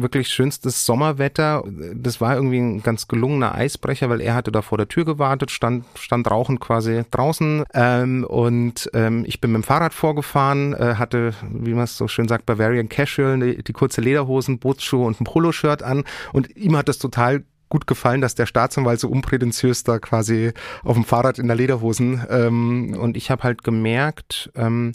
[0.00, 1.62] wirklich schönstes Sommerwetter.
[1.94, 5.50] Das war irgendwie ein ganz gelungener Eisbrecher, weil er hatte da vor der Tür gewartet,
[5.50, 7.64] stand, stand rauchend quasi draußen.
[7.74, 12.08] Ähm, und ähm, ich bin mit dem Fahrrad vorgefahren, äh, hatte, wie man es so
[12.08, 16.04] schön sagt, Bavarian Casual, die, die kurze Lederhosen, Bootsschuhe und ein Poloshirt an.
[16.32, 20.52] Und ihm hat das total gut gefallen, dass der Staatsanwalt so unprätentiös da quasi
[20.84, 22.22] auf dem Fahrrad in der Lederhosen.
[22.28, 24.92] Ähm, und ich habe halt gemerkt, ähm,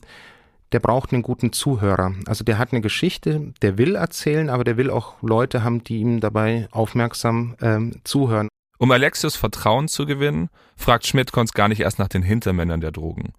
[0.71, 2.13] der braucht einen guten Zuhörer.
[2.27, 5.99] Also der hat eine Geschichte, der will erzählen, aber der will auch Leute haben, die
[5.99, 8.49] ihm dabei aufmerksam ähm, zuhören.
[8.77, 13.33] Um Alexios Vertrauen zu gewinnen, fragt Schmidt-Konz gar nicht erst nach den Hintermännern der Drogen.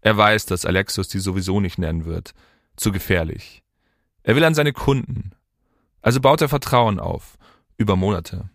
[0.00, 2.34] Er weiß, dass Alexios die sowieso nicht nennen wird.
[2.76, 3.62] Zu gefährlich.
[4.24, 5.30] Er will an seine Kunden.
[6.00, 7.38] Also baut er Vertrauen auf.
[7.76, 8.50] Über Monate.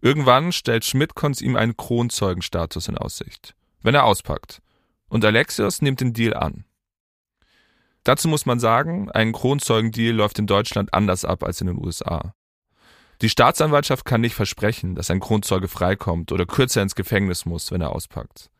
[0.00, 4.60] Irgendwann stellt Schmidt-Konz ihm einen Kronzeugenstatus in Aussicht, wenn er auspackt.
[5.08, 6.64] Und Alexios nimmt den Deal an.
[8.04, 12.32] Dazu muss man sagen, ein Kronzeugendeal läuft in Deutschland anders ab als in den USA.
[13.20, 17.80] Die Staatsanwaltschaft kann nicht versprechen, dass ein Kronzeuge freikommt oder kürzer ins Gefängnis muss, wenn
[17.80, 18.50] er auspackt.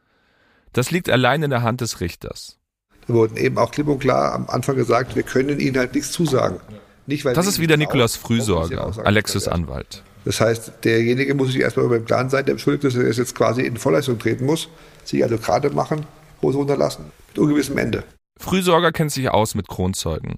[0.72, 2.59] Das liegt allein in der Hand des Richters.
[3.07, 6.11] Wir wurden eben auch klipp und klar am Anfang gesagt, wir können Ihnen halt nichts
[6.12, 6.61] zusagen.
[7.07, 9.48] Nicht, weil Das ist wieder Nikolaus Frühsorger, Alexis.
[9.48, 10.03] Anwalt.
[10.29, 13.11] Das heißt, derjenige muss sich erstmal über den Plan sein, der beschuldigt ist, dass er
[13.11, 14.69] jetzt quasi in Vorleistung treten muss,
[15.03, 16.05] sich also gerade machen,
[16.43, 18.05] Hose runterlassen, mit ungewissem Ende.
[18.38, 20.37] Frühsorger kennt sich aus mit Kronzeugen.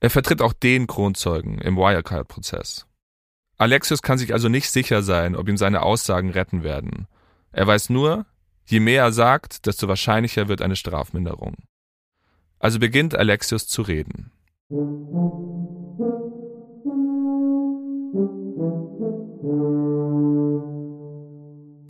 [0.00, 2.86] Er vertritt auch den Kronzeugen im Wirecard-Prozess.
[3.58, 7.06] Alexius kann sich also nicht sicher sein, ob ihm seine Aussagen retten werden.
[7.52, 8.24] Er weiß nur,
[8.64, 11.56] je mehr er sagt, desto wahrscheinlicher wird eine Strafminderung.
[12.58, 14.32] Also beginnt Alexius zu reden.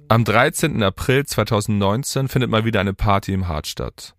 [0.09, 0.83] Am 13.
[0.83, 4.15] April 2019 findet mal wieder eine Party im Hart statt.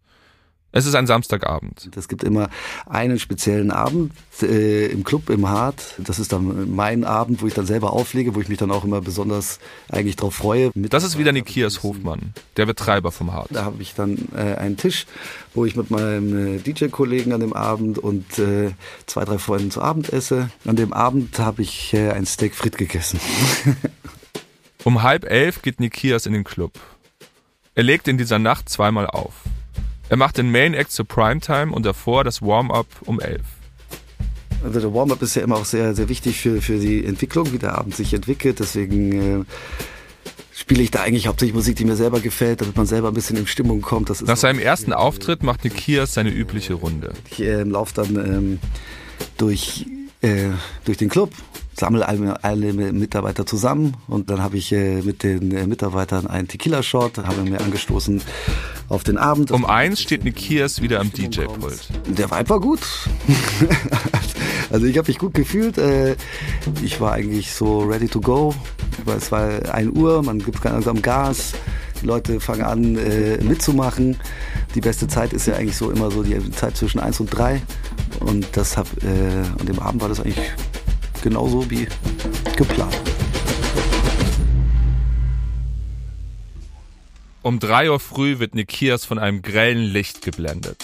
[0.78, 1.90] Es ist ein Samstagabend.
[1.96, 2.50] Es gibt immer
[2.86, 4.13] einen speziellen Abend
[4.44, 5.96] äh, im Club im Hart.
[5.98, 8.84] Das ist dann mein Abend, wo ich dann selber auflege, wo ich mich dann auch
[8.84, 9.58] immer besonders
[9.90, 10.70] eigentlich drauf freue.
[10.76, 13.48] Mit Das ist wieder Nikias Hofmann, der Betreiber vom Hart.
[13.52, 15.08] Da habe ich dann äh, einen Tisch,
[15.56, 18.70] wo ich mit meinem äh, DJ-Kollegen an dem Abend und äh,
[19.08, 20.52] zwei, drei Freunden zu Abend esse.
[20.68, 23.20] An dem Abend habe ich äh, ein Steak frit gegessen.
[24.84, 26.80] Um halb elf geht Nikias in den Club.
[27.76, 29.34] Er legt in dieser Nacht zweimal auf.
[30.10, 33.41] Er macht den Main Act zur Primetime und davor das Warm-up um elf.
[34.63, 37.58] Also der Warm-up ist ja immer auch sehr, sehr wichtig für, für die Entwicklung, wie
[37.58, 38.60] der Abend sich entwickelt.
[38.60, 39.46] Deswegen äh,
[40.54, 43.38] spiele ich da eigentlich hauptsächlich Musik, die mir selber gefällt, damit man selber ein bisschen
[43.38, 44.10] in Stimmung kommt.
[44.26, 47.13] Nach seinem ersten Auftritt macht Nikias seine übliche Runde.
[47.30, 48.60] Ich äh, laufe dann ähm,
[49.38, 49.86] durch,
[50.22, 50.50] äh,
[50.86, 51.34] durch den Club,
[51.78, 56.48] sammle alle, alle Mitarbeiter zusammen und dann habe ich äh, mit den äh, Mitarbeitern einen
[56.48, 58.22] Tequila-Shot, habe mir angestoßen
[58.89, 59.52] auf den Abend.
[59.52, 61.89] Um eins steht Nikias wieder am DJ-Pult.
[62.08, 62.80] Der Vibe war gut.
[64.69, 65.78] also ich habe mich gut gefühlt.
[65.78, 66.15] Äh,
[66.82, 68.54] ich war eigentlich so ready to go.
[69.06, 71.54] Es war 1 Uhr, man gibt langsam Gas,
[72.02, 74.17] die Leute fangen an äh, mitzumachen.
[74.76, 77.62] Die beste Zeit ist ja eigentlich so immer so die Zeit zwischen 1 und 3.
[78.19, 80.52] Und das hab, äh, an dem Abend war das eigentlich
[81.21, 81.88] genauso wie
[82.56, 82.97] geplant.
[87.48, 90.84] Um 3 Uhr früh wird Nikias von einem grellen Licht geblendet.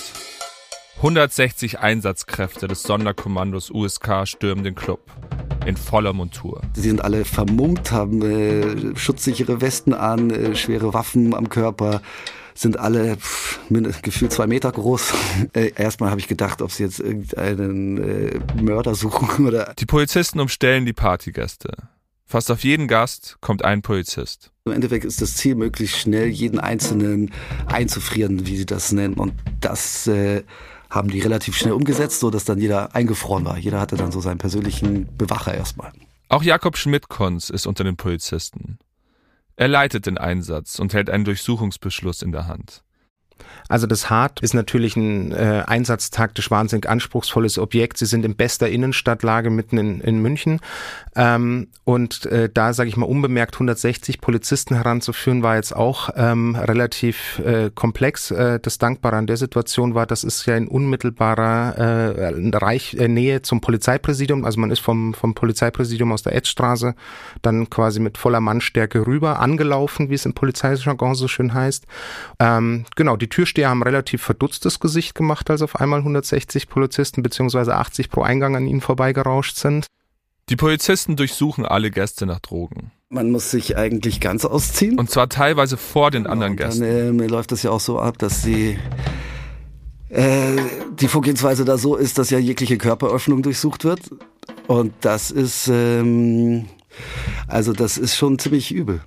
[0.95, 5.02] 160 Einsatzkräfte des Sonderkommandos USK stürmen den Club
[5.65, 6.62] in voller Montur.
[6.73, 12.02] Sie sind alle vermummt, haben äh, schutzsichere Westen an, äh, schwere Waffen am Körper,
[12.54, 13.60] sind alle pff,
[14.02, 15.13] gefühlt zwei Meter groß.
[15.54, 19.73] Äh, erstmal habe ich gedacht, ob sie jetzt irgendeinen äh, Mörder suchen oder.
[19.78, 21.73] Die Polizisten umstellen die Partygäste.
[22.25, 24.51] Fast auf jeden Gast kommt ein Polizist.
[24.65, 27.31] Im Endeffekt ist das Ziel, möglichst schnell jeden Einzelnen
[27.67, 29.15] einzufrieren, wie sie das nennen.
[29.15, 30.43] Und das äh,
[30.89, 33.57] haben die relativ schnell umgesetzt, so dass dann jeder eingefroren war.
[33.57, 35.91] Jeder hatte dann so seinen persönlichen Bewacher erstmal.
[36.29, 38.79] Auch Jakob Schmidt-Konz ist unter den Polizisten.
[39.55, 42.82] Er leitet den Einsatz und hält einen Durchsuchungsbeschluss in der Hand.
[43.69, 47.97] Also das Hart ist natürlich ein äh, einsatztaktisch wahnsinnig anspruchsvolles Objekt.
[47.97, 50.59] Sie sind in bester Innenstadtlage mitten in, in München.
[51.15, 56.55] Ähm, und äh, da, sage ich mal, unbemerkt 160 Polizisten heranzuführen, war jetzt auch ähm,
[56.55, 58.31] relativ äh, komplex.
[58.31, 63.07] Äh, das Dankbare an der Situation war, das ist ja in unmittelbarer äh, Reich, äh,
[63.07, 64.45] Nähe zum Polizeipräsidium.
[64.45, 66.95] Also man ist vom, vom Polizeipräsidium aus der Edstraße
[67.41, 71.85] dann quasi mit voller Mannstärke rüber angelaufen, wie es im Polizeijargon so schön heißt.
[72.39, 77.75] Ähm, genau, die Türsteher haben relativ verdutztes Gesicht gemacht, als auf einmal 160 Polizisten beziehungsweise
[77.75, 79.88] 80 pro Eingang an ihnen vorbeigerauscht sind.
[80.47, 82.91] Die Polizisten durchsuchen alle Gäste nach Drogen.
[83.10, 84.97] Man muss sich eigentlich ganz ausziehen.
[84.97, 87.19] Und zwar teilweise vor den anderen Dann Gästen.
[87.19, 88.79] äh, läuft das ja auch so ab, dass sie
[90.08, 90.56] äh,
[91.01, 94.10] die Vorgehensweise da so ist, dass ja jegliche Körperöffnung durchsucht wird.
[94.67, 96.69] Und das ist ähm,
[97.47, 99.01] also das ist schon ziemlich übel.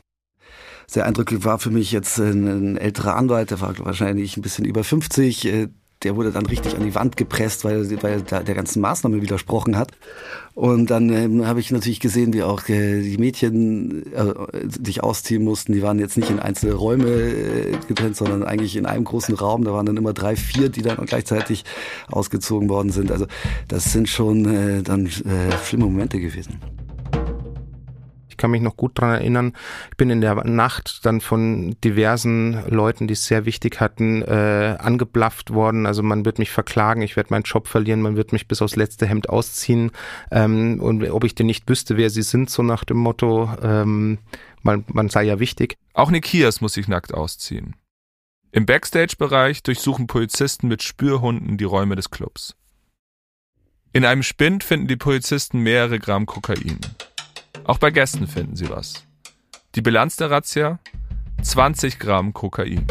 [0.87, 4.65] Sehr eindrücklich war für mich jetzt ein, ein älterer Anwalt, der war wahrscheinlich ein bisschen
[4.65, 5.45] über 50.
[5.47, 5.69] äh,
[6.03, 9.77] Der wurde dann richtig an die Wand gepresst, weil, weil er der ganzen Maßnahme widersprochen
[9.77, 9.93] hat.
[10.55, 14.33] Und dann ähm, habe ich natürlich gesehen, wie auch äh, die Mädchen äh,
[14.85, 15.73] sich ausziehen mussten.
[15.73, 19.65] Die waren jetzt nicht in einzelne Räume äh, getrennt, sondern eigentlich in einem großen Raum.
[19.65, 21.65] Da waren dann immer drei, vier, die dann gleichzeitig
[22.09, 23.11] ausgezogen worden sind.
[23.11, 23.27] Also
[23.69, 25.11] das sind schon äh, dann äh,
[25.65, 26.61] schlimme Momente gewesen.
[28.37, 29.55] Ich kann mich noch gut dran erinnern.
[29.91, 34.77] Ich bin in der Nacht dann von diversen Leuten, die es sehr wichtig hatten, äh,
[34.79, 35.87] angeblafft worden.
[35.87, 38.77] Also man wird mich verklagen, ich werde meinen Job verlieren, man wird mich bis aufs
[38.77, 39.91] letzte Hemd ausziehen.
[40.31, 44.19] Ähm, und ob ich denn nicht wüsste, wer sie sind, so nach dem Motto, ähm,
[44.63, 45.79] man, man sei ja wichtig.
[45.95, 47.75] Auch Nikias muss sich nackt ausziehen.
[48.53, 52.55] Im Backstage-Bereich durchsuchen Polizisten mit Spürhunden die Räume des Clubs.
[53.95, 56.81] In einem Spind finden die Polizisten mehrere Gramm Kokain.
[57.67, 59.05] Auch bei Gästen finden sie was.
[59.75, 60.79] Die Bilanz der Razzia?
[61.43, 62.87] 20 Gramm Kokain.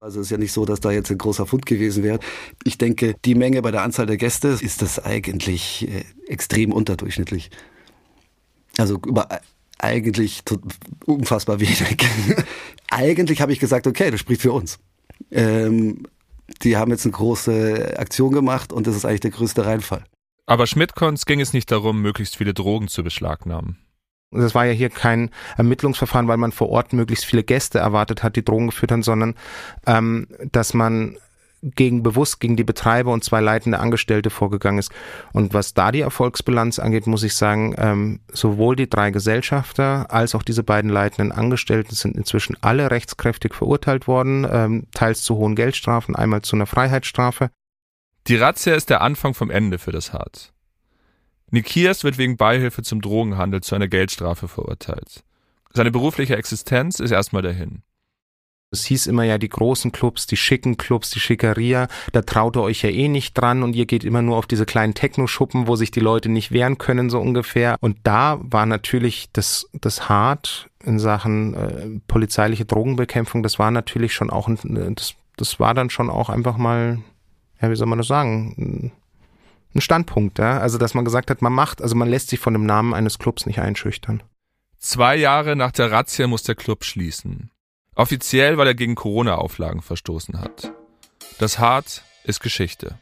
[0.00, 2.18] Also es ist ja nicht so, dass da jetzt ein großer Fund gewesen wäre.
[2.64, 7.50] Ich denke, die Menge bei der Anzahl der Gäste ist das eigentlich äh, extrem unterdurchschnittlich.
[8.78, 9.28] Also über,
[9.78, 10.60] eigentlich to-
[11.06, 11.82] unfassbar wenig.
[12.90, 14.78] eigentlich habe ich gesagt, okay, das spricht für uns.
[15.30, 16.04] Ähm,
[16.62, 20.04] die haben jetzt eine große Aktion gemacht und das ist eigentlich der größte Reinfall.
[20.46, 23.78] Aber Schmidtkonz ging es nicht darum, möglichst viele Drogen zu beschlagnahmen.
[24.32, 28.36] Das war ja hier kein Ermittlungsverfahren, weil man vor Ort möglichst viele Gäste erwartet hat,
[28.36, 29.34] die Drogen geführt haben, sondern
[29.86, 31.18] ähm, dass man
[31.62, 34.90] gegen bewusst gegen die Betreiber und zwei leitende Angestellte vorgegangen ist.
[35.32, 40.34] Und was da die Erfolgsbilanz angeht, muss ich sagen, ähm, sowohl die drei Gesellschafter als
[40.34, 45.54] auch diese beiden leitenden Angestellten sind inzwischen alle rechtskräftig verurteilt worden, ähm, teils zu hohen
[45.54, 47.50] Geldstrafen, einmal zu einer Freiheitsstrafe.
[48.28, 50.52] Die Razzia ist der Anfang vom Ende für das Hart.
[51.50, 55.24] Nikias wird wegen Beihilfe zum Drogenhandel zu einer Geldstrafe verurteilt.
[55.72, 57.82] Seine berufliche Existenz ist erstmal dahin.
[58.70, 62.62] Es hieß immer ja, die großen Clubs, die schicken Clubs, die Schickeria, da traut ihr
[62.62, 65.76] euch ja eh nicht dran und ihr geht immer nur auf diese kleinen Techno-Schuppen, wo
[65.76, 67.76] sich die Leute nicht wehren können, so ungefähr.
[67.80, 74.14] Und da war natürlich das, das hart in Sachen äh, polizeiliche Drogenbekämpfung, das war natürlich
[74.14, 77.02] schon auch, das, das war dann schon auch einfach mal,
[77.62, 78.92] ja, wie soll man das sagen,
[79.74, 80.58] ein Standpunkt, ja.
[80.58, 83.18] Also, dass man gesagt hat, man macht, also man lässt sich von dem Namen eines
[83.18, 84.22] Clubs nicht einschüchtern.
[84.78, 87.50] Zwei Jahre nach der Razzia muss der Club schließen.
[87.94, 90.72] Offiziell, weil er gegen Corona-Auflagen verstoßen hat.
[91.38, 92.98] Das Hart ist Geschichte.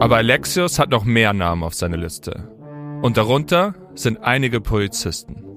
[0.00, 2.48] Aber Alexios hat noch mehr Namen auf seiner Liste.
[3.02, 5.49] Und darunter sind einige Polizisten.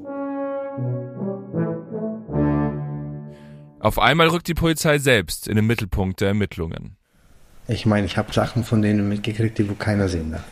[3.84, 6.96] Auf einmal rückt die Polizei selbst in den Mittelpunkt der Ermittlungen.
[7.68, 10.46] Ich meine, ich habe Sachen von denen mitgekriegt, die wo keiner sehen darf.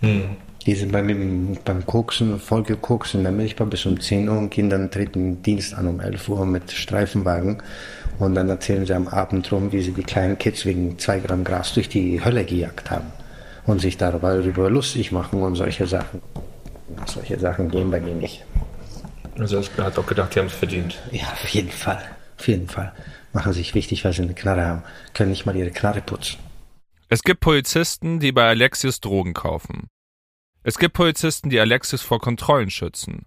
[0.00, 0.36] Hm.
[0.66, 4.68] Die sind beim, beim Koksen, Folgekoks in der Milchbar bis um 10 Uhr und gehen
[4.68, 7.62] dann treten Dienst an um 11 Uhr mit Streifenwagen.
[8.18, 11.42] Und dann erzählen sie am Abend rum, wie sie die kleinen Kids wegen zwei Gramm
[11.42, 13.06] Gras durch die Hölle gejagt haben.
[13.64, 16.20] Und sich darüber, darüber lustig machen und solche Sachen.
[17.06, 18.44] Solche Sachen gehen bei denen nicht.
[19.38, 20.98] Also er hat auch gedacht, die haben es verdient.
[21.12, 22.02] Ja, auf jeden Fall.
[22.38, 22.92] Auf jeden Fall.
[23.32, 24.82] Machen sich wichtig, weil sie eine Knarre haben.
[25.14, 26.38] Können nicht mal ihre Knarre putzen.
[27.08, 29.88] Es gibt Polizisten, die bei Alexius Drogen kaufen.
[30.62, 33.26] Es gibt Polizisten, die Alexius vor Kontrollen schützen.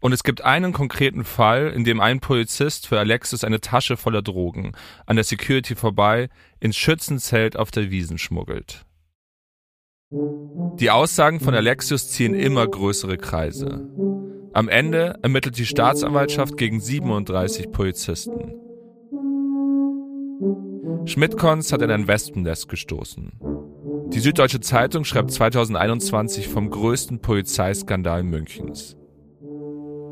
[0.00, 4.22] Und es gibt einen konkreten Fall, in dem ein Polizist für Alexis eine Tasche voller
[4.22, 4.72] Drogen
[5.06, 8.84] an der Security vorbei ins Schützenzelt auf der Wiesen schmuggelt.
[10.10, 13.88] Die Aussagen von Alexius ziehen immer größere Kreise.
[14.54, 18.52] Am Ende ermittelt die Staatsanwaltschaft gegen 37 Polizisten.
[21.06, 23.32] Schmidtkonz hat in ein Wespennest gestoßen.
[24.12, 28.98] Die Süddeutsche Zeitung schreibt 2021 vom größten Polizeiskandal Münchens.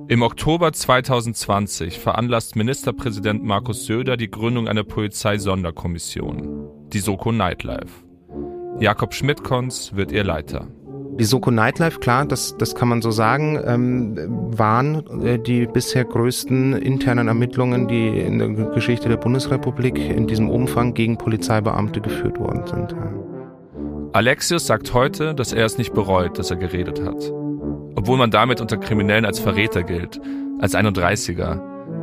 [0.09, 8.07] Im Oktober 2020 veranlasst Ministerpräsident Markus Söder die Gründung einer Polizeisonderkommission, die Soko Nightlife.
[8.81, 10.67] Jakob Schmidtkonz wird ihr Leiter.
[11.21, 14.17] Die Soko Nightlife, klar, das, das kann man so sagen, ähm,
[14.57, 20.49] waren äh, die bisher größten internen Ermittlungen, die in der Geschichte der Bundesrepublik in diesem
[20.49, 22.97] Umfang gegen Polizeibeamte geführt worden sind.
[24.15, 27.31] Alexius sagt heute, dass er es nicht bereut, dass er geredet hat.
[27.97, 30.19] Obwohl man damit unter Kriminellen als Verräter gilt,
[30.59, 31.61] als 31er,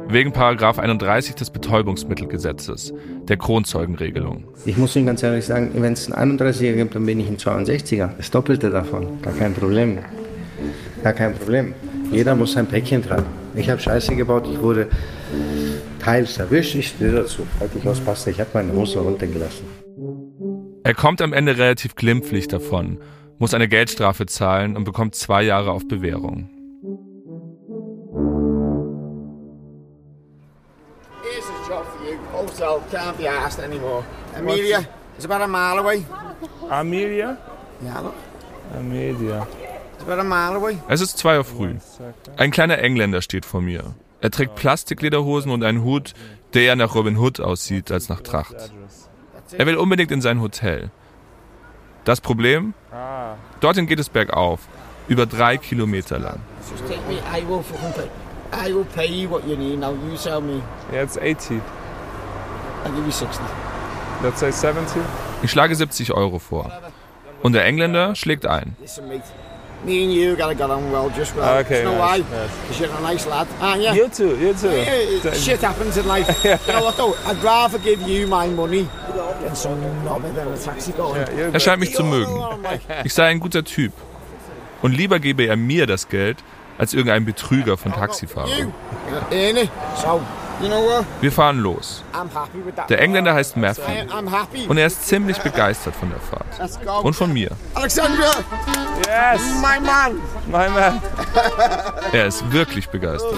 [0.09, 2.93] wegen Paragraph 31 des Betäubungsmittelgesetzes,
[3.23, 4.45] der Kronzeugenregelung.
[4.65, 7.37] Ich muss Ihnen ganz ehrlich sagen, wenn es einen 31er gibt, dann bin ich ein
[7.37, 8.09] 62er.
[8.17, 9.21] Das Doppelte davon.
[9.21, 9.99] Gar kein Problem.
[11.03, 11.73] Gar kein Problem.
[12.11, 13.25] Jeder muss sein Päckchen tragen.
[13.55, 14.87] Ich habe Scheiße gebaut, ich wurde
[15.99, 17.45] teils erwischt, ich stehe dazu.
[17.59, 19.65] Halt dich aus, passt, ich habe meine Hose runtergelassen.
[20.83, 22.99] Er kommt am Ende relativ glimpflich davon,
[23.39, 26.49] muss eine Geldstrafe zahlen und bekommt zwei Jahre auf Bewährung.
[32.59, 34.03] Also, can't be asked anymore.
[34.35, 36.03] Amelia, it's about a mile away.
[36.71, 37.37] Amelia?
[37.83, 38.15] Yeah, look.
[38.73, 39.45] Amelia.
[39.93, 40.79] It's about a mile away.
[40.87, 41.75] Es ist zwei Uhr früh.
[42.35, 43.93] Ein kleiner Engländer steht vor mir.
[44.21, 46.13] Er trägt Plastiklederhosen und einen Hut,
[46.55, 48.55] der eher nach Robin Hood aussieht als nach Tracht.
[49.55, 50.89] Er will unbedingt in sein Hotel.
[52.05, 52.73] Das Problem?
[53.59, 54.61] Dorthin geht es bergauf,
[55.07, 56.39] über drei Kilometer lang.
[56.71, 57.19] Just take me.
[57.31, 58.09] I will fucking pay.
[58.51, 59.79] I will pay you what you need.
[59.79, 60.63] Now you tell me.
[60.91, 61.61] Yeah, it's 80.
[62.85, 63.43] I'll give you 60.
[64.23, 65.01] Let's say 70.
[65.43, 66.71] Ich schlage 70 Euro vor.
[67.43, 68.75] Und der Engländer schlägt ein.
[69.85, 71.43] Me and you gotta get on well, just well.
[71.45, 72.35] Ah, Okay, You know nice, why?
[72.35, 72.49] nice.
[72.67, 73.93] Because you're a nice lad, aren't you?
[73.93, 74.71] You too, you too.
[74.71, 76.27] Yeah, shit happens in life.
[76.43, 77.13] you know what though?
[77.27, 78.87] I'd rather give you my money
[79.43, 81.21] than some knobhead in a taxi going.
[81.53, 82.33] Er scheint mich zu mögen.
[83.03, 83.93] Ich sei ein guter Typ.
[84.81, 86.37] Und lieber gebe er mir das Geld,
[86.79, 88.73] als irgendein Betrüger von Taxifahrern.
[90.01, 90.21] So?
[91.21, 92.03] Wir fahren los.
[92.13, 92.89] I'm happy with that.
[92.89, 93.83] Der Engländer heißt Matthew.
[93.83, 94.65] I'm happy.
[94.67, 97.03] Und er ist ziemlich begeistert von der Fahrt.
[97.03, 97.51] Und von mir.
[97.75, 98.31] Alexandra!
[99.07, 99.41] Yes!
[99.61, 100.15] My man!
[100.47, 101.01] My man!
[102.11, 103.35] Er ist wirklich begeistert.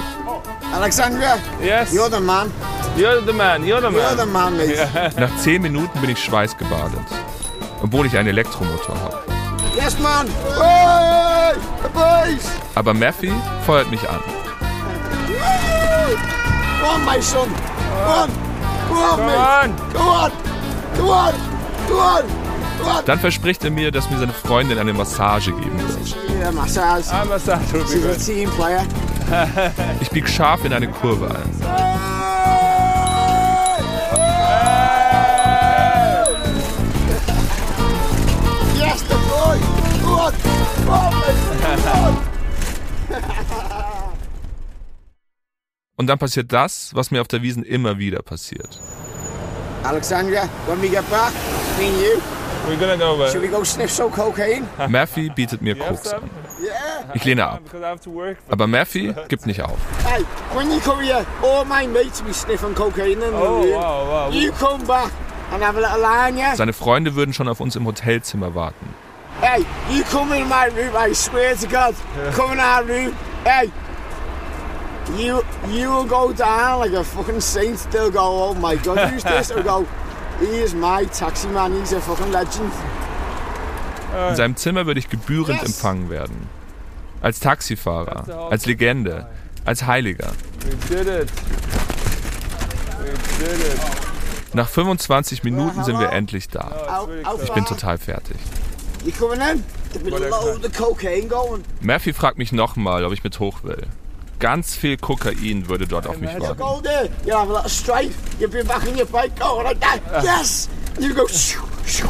[0.74, 1.38] Alexandra!
[1.62, 1.92] Yes!
[1.92, 2.52] You're the man.
[2.96, 4.56] You're the man, you're the You're the man.
[4.56, 5.12] man, mate.
[5.20, 7.00] Nach 10 Minuten bin ich schweißgebadet.
[7.82, 9.18] Obwohl ich einen Elektromotor habe.
[9.76, 10.28] Yes, man!
[10.60, 11.58] Hey!
[12.76, 13.34] Aber Matthew
[13.66, 14.20] feuert mich an.
[16.84, 17.50] On, my son!
[17.50, 18.30] Go on!
[18.90, 19.18] Go on!
[19.94, 20.32] Go on!
[20.98, 21.34] Go on!
[21.88, 22.24] Go on!
[22.80, 23.06] Go on!
[23.06, 26.16] Dann verspricht er mir, dass mir seine Freundin eine Massage geben wird.
[26.40, 27.10] Yeah, massage.
[27.12, 28.26] I'm a massage would be She's a good.
[28.26, 28.86] team player.
[30.02, 31.50] Ich bieg scharf in eine Kurve ein.
[38.76, 39.58] Yes, the boy!
[40.02, 40.34] Go on!
[40.86, 41.84] Go on, mate!
[41.84, 42.14] Go on!
[46.00, 48.80] Und dann passiert das, was mir auf der Wiesen immer wieder passiert.
[49.84, 51.34] Alexandra, when we get back,
[51.78, 52.22] me and you,
[52.70, 54.66] We're gonna go, should we go sniff some cocaine?
[54.88, 56.30] Matthew bietet mir Koks an.
[56.62, 56.72] Yeah.
[57.16, 57.62] Ich lehne ab.
[58.50, 59.78] Aber Matthew gibt nicht auf.
[60.06, 60.24] Hey,
[60.56, 63.74] when you come here, all my mates be sniffing cocaine in the Oh, room.
[63.74, 64.32] wow, wow.
[64.32, 65.12] You come back
[65.52, 66.56] and have a little line, yeah?
[66.56, 68.94] Seine Freunde würden schon auf uns im Hotelzimmer warten.
[69.42, 71.94] Hey, you come in my room, I swear to God.
[72.36, 73.14] Come in our room.
[73.46, 73.70] Hey,
[75.18, 77.80] you you will go down like a fucking saint.
[77.92, 79.48] They'll go, oh my God, who's this?
[79.50, 79.88] They'll go,
[80.40, 82.72] he is my taxi man, he's a fucking legend.
[84.30, 86.50] In seinem Zimmer würde ich gebührend empfangen werden.
[87.22, 89.28] Als Taxifahrer, als Legende,
[89.66, 90.32] als Heiliger.
[90.66, 91.32] We did it.
[93.00, 93.80] We did it.
[94.54, 97.08] Nach 25 Minuten sind wir endlich da.
[97.44, 98.38] Ich bin total fertig.
[99.06, 99.64] You coming in?
[99.94, 101.64] There'll be a load of cocaine going.
[101.82, 103.86] Murphy fragt mich nochmal, ob ich mit hoch will.
[104.40, 106.58] Ganz viel Kokain würde dort auf mich warten.
[106.58, 109.80] go there, you have a little stripe, you be back on your bike going like
[109.82, 110.00] that.
[110.24, 110.70] Yes!
[110.98, 112.08] You go shoo, shoo.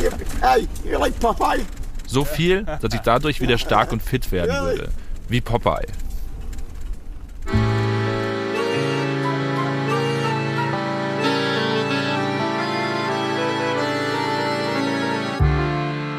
[0.00, 0.10] You-
[0.40, 1.64] Hey, you're like Popeye.
[2.06, 4.88] So viel, dass ich dadurch wieder stark und fit werden würde.
[5.28, 5.86] Wie Popeye.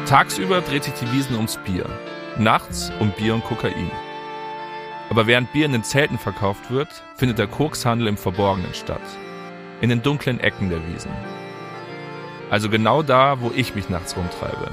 [0.06, 1.84] Tagsüber dreht sich die Wiesen ums Bier.
[2.38, 3.90] Nachts um Bier und Kokain.
[5.10, 9.00] Aber während Bier in den Zelten verkauft wird, findet der Kokshandel im Verborgenen statt.
[9.80, 11.12] In den dunklen Ecken der Wiesen.
[12.50, 14.70] Also genau da, wo ich mich nachts rumtreibe.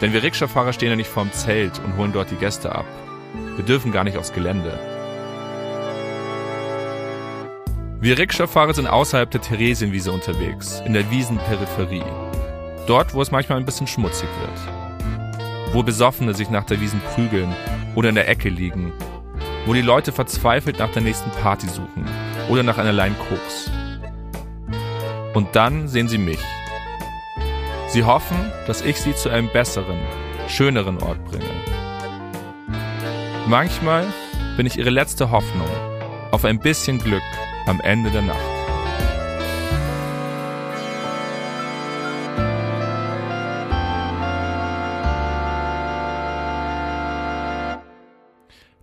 [0.00, 2.86] Denn wir Rikscha-Fahrer stehen ja nicht vorm Zelt und holen dort die Gäste ab.
[3.56, 4.78] Wir dürfen gar nicht aufs Gelände.
[8.00, 12.04] Wir Rikscha-Fahrer sind außerhalb der Theresienwiese unterwegs, in der Wiesenperipherie.
[12.86, 15.74] Dort, wo es manchmal ein bisschen schmutzig wird.
[15.74, 17.54] Wo Besoffene sich nach der Wiesen prügeln
[17.94, 18.92] oder in der Ecke liegen.
[19.66, 22.04] Wo die Leute verzweifelt nach der nächsten Party suchen
[22.48, 23.70] oder nach einer Line Koks.
[25.32, 26.40] Und dann sehen sie mich.
[27.88, 30.00] Sie hoffen, dass ich sie zu einem besseren,
[30.48, 31.50] schöneren Ort bringe.
[33.46, 34.06] Manchmal
[34.56, 35.68] bin ich ihre letzte Hoffnung
[36.30, 37.22] auf ein bisschen Glück
[37.66, 38.53] am Ende der Nacht.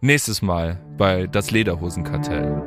[0.04, 2.60] Nächstes Mal bei Das Lederhosenkartell.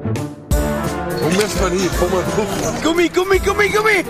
[1.21, 1.91] Wo müssen wir hin?
[1.99, 2.81] Komm mal gucken.
[2.81, 4.05] Gummi, Gummi, Gummi, Gummi!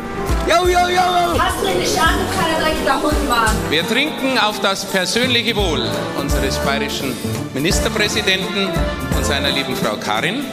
[0.46, 1.38] Yo, yo, yo!
[1.38, 3.56] Fass mich nicht an, du kleiner dreckiger Hundmann.
[3.70, 5.88] Wir trinken auf das persönliche Wohl
[6.20, 7.14] unseres bayerischen
[7.54, 8.68] Ministerpräsidenten
[9.16, 10.44] und seiner lieben Frau Karin,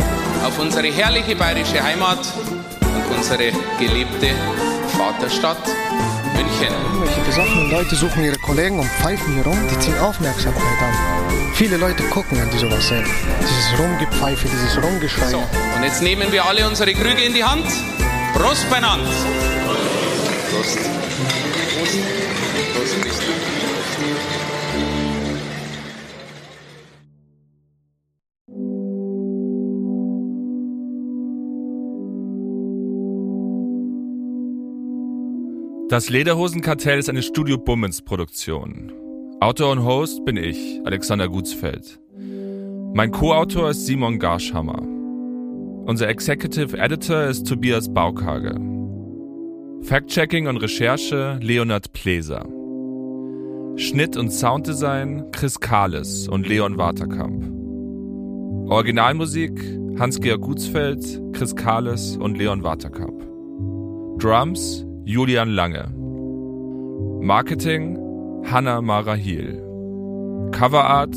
[0.46, 2.20] auf unsere herrliche bayerische Heimat
[2.82, 4.30] und unsere geliebte
[4.98, 5.58] Vaterstadt
[6.42, 6.74] München.
[6.94, 9.58] Irgendwelche besoffenen Leute suchen ihre Kollegen und pfeifen hier rum.
[9.70, 11.54] Die ziehen Aufmerksamkeit an.
[11.54, 13.06] Viele Leute gucken, wenn die sowas sehen.
[13.42, 15.28] Dieses Rumgepfeife, dieses Rumgeschrei.
[15.28, 17.66] So, und jetzt nehmen wir alle unsere Krüge in die Hand.
[18.34, 19.12] Prost beieinander.
[20.52, 20.78] Prost.
[20.78, 21.98] Prost.
[22.74, 23.71] Prost, Christi.
[35.92, 38.94] Das Lederhosenkartell ist eine Studio Bummens Produktion.
[39.42, 42.00] Autor und Host bin ich, Alexander Gutsfeld.
[42.94, 44.82] Mein Co-Autor ist Simon Garschhammer.
[45.86, 48.56] Unser Executive Editor ist Tobias Baukage.
[49.82, 52.46] Fact-Checking und Recherche Leonard Pleser.
[53.76, 58.72] Schnitt und Sounddesign Chris Kahles und Leon Waterkamp.
[58.72, 59.60] Originalmusik
[60.00, 63.28] Hans-Georg Gutsfeld, Chris Kahles und Leon Waterkamp.
[64.22, 65.90] Drums Julian Lange.
[67.22, 67.98] Marketing
[68.46, 69.62] Hanna Marahil.
[70.54, 71.14] Coverart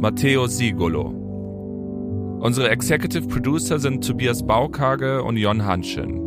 [0.00, 1.10] Matteo Sigolo.
[2.40, 6.22] Unsere Executive Producer sind Tobias Baukage und Jon Hanschen.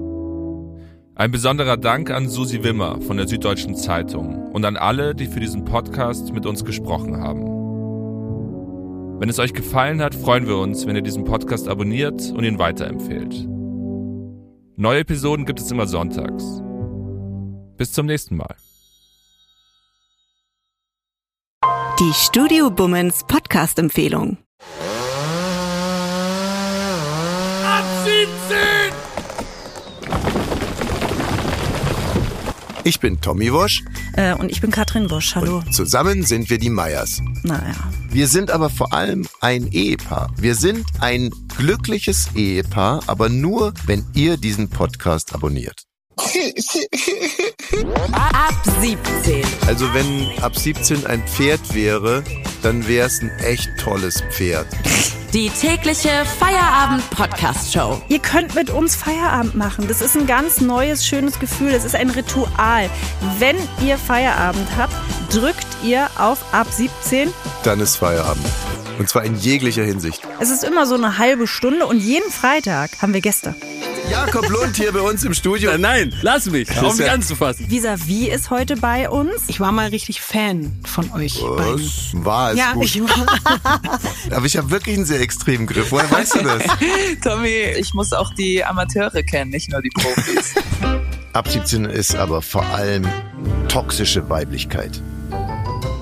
[1.15, 5.39] Ein besonderer Dank an Susi Wimmer von der Süddeutschen Zeitung und an alle, die für
[5.39, 7.47] diesen Podcast mit uns gesprochen haben.
[9.20, 12.59] Wenn es euch gefallen hat, freuen wir uns, wenn ihr diesen Podcast abonniert und ihn
[12.59, 13.47] weiterempfehlt.
[14.76, 16.61] Neue Episoden gibt es immer sonntags.
[17.78, 18.55] Bis zum nächsten Mal.
[21.99, 24.38] Die Studio Bummens Podcast-Empfehlung.
[27.65, 28.57] Ab 17!
[32.84, 33.84] Ich bin Tommy Wosch.
[34.13, 35.36] Äh, und ich bin Katrin Wosch.
[35.36, 35.63] Hallo.
[35.71, 37.21] Zusammen sind wir die Meyers.
[37.43, 37.75] Naja.
[38.09, 40.32] Wir sind aber vor allem ein Ehepaar.
[40.38, 45.86] Wir sind ein glückliches Ehepaar, aber nur, wenn ihr diesen Podcast abonniert.
[48.11, 49.45] Ab 17.
[49.68, 52.24] Also wenn ab 17 ein Pferd wäre,
[52.63, 54.65] dann wäre es ein echt tolles Pferd.
[55.34, 58.01] Die tägliche Feierabend-Podcast-Show.
[58.07, 59.88] Ihr könnt mit uns Feierabend machen.
[59.88, 61.72] Das ist ein ganz neues, schönes Gefühl.
[61.72, 62.89] Das ist ein Ritual.
[63.38, 64.95] Wenn ihr Feierabend habt,
[65.32, 67.32] drückt ihr auf ab 17.
[67.63, 68.45] Dann ist Feierabend.
[68.97, 70.21] Und zwar in jeglicher Hinsicht.
[70.39, 73.55] Es ist immer so eine halbe Stunde und jeden Freitag haben wir Gäste.
[74.09, 75.77] Jakob Lund hier bei uns im Studio.
[75.77, 76.69] Nein, lass mich.
[76.79, 77.69] Auf mich ja- anzufassen.
[77.69, 79.33] Visavi ist heute bei uns.
[79.47, 81.83] Ich war mal richtig Fan von euch beiden.
[81.83, 82.85] Was war es Ja, gut.
[82.85, 83.25] ich war.
[84.31, 85.91] Aber ich habe wirklich einen sehr extremen Griff.
[85.91, 86.63] Woher weißt du das?
[87.23, 90.55] Tommy, ich muss auch die Amateure kennen, nicht nur die Profis.
[91.33, 93.05] Ab 17 ist aber vor allem
[93.67, 95.01] toxische Weiblichkeit.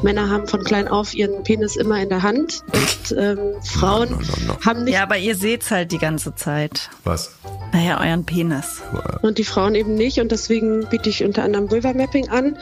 [0.05, 4.15] Männer haben von klein auf ihren Penis immer in der Hand und ähm, Frauen
[4.63, 4.93] haben nicht.
[4.93, 6.91] Ja, aber ihr seht's halt die ganze Zeit.
[7.03, 7.35] Was?
[7.73, 8.83] Naja, euren Penis.
[9.23, 12.57] Und die Frauen eben nicht und deswegen biete ich unter anderem Vulva Mapping an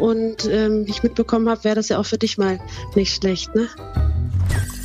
[0.00, 2.58] und ähm, wie ich mitbekommen habe, wäre das ja auch für dich mal
[2.96, 3.68] nicht schlecht, ne?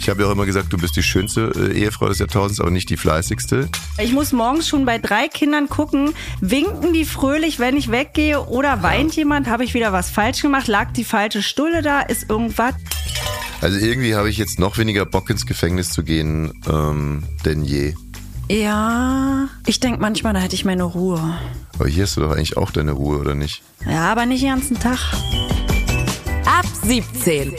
[0.06, 2.70] Ich habe ja auch immer gesagt, du bist die schönste äh, Ehefrau des Jahrtausends, aber
[2.70, 3.70] nicht die fleißigste.
[3.98, 8.84] Ich muss morgens schon bei drei Kindern gucken, winken die fröhlich, wenn ich weggehe oder
[8.84, 12.76] weint jemand, habe ich wieder was falsch gemacht, lag die falsche Stulle da, ist irgendwas.
[13.62, 17.96] Also irgendwie habe ich jetzt noch weniger Bock ins Gefängnis zu gehen ähm, denn je.
[18.48, 21.40] Ja, ich denke manchmal, da hätte ich meine Ruhe.
[21.80, 23.64] Aber hier hast du doch eigentlich auch deine Ruhe, oder nicht?
[23.90, 25.00] Ja, aber nicht den ganzen Tag.
[26.46, 27.54] Ab 17.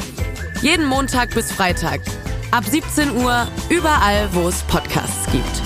[0.63, 2.03] Jeden Montag bis Freitag.
[2.51, 5.57] Ab 17 Uhr überall, wo es Podcasts gibt.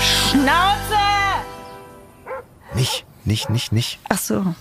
[0.00, 0.98] Schnauze!
[2.74, 3.98] Nicht, nicht, nicht, nicht.
[4.08, 4.54] Ach so.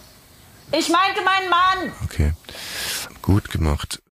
[0.72, 1.94] Ich meinte meinen Mann.
[2.06, 2.34] Okay.
[3.22, 4.02] Gut gemacht.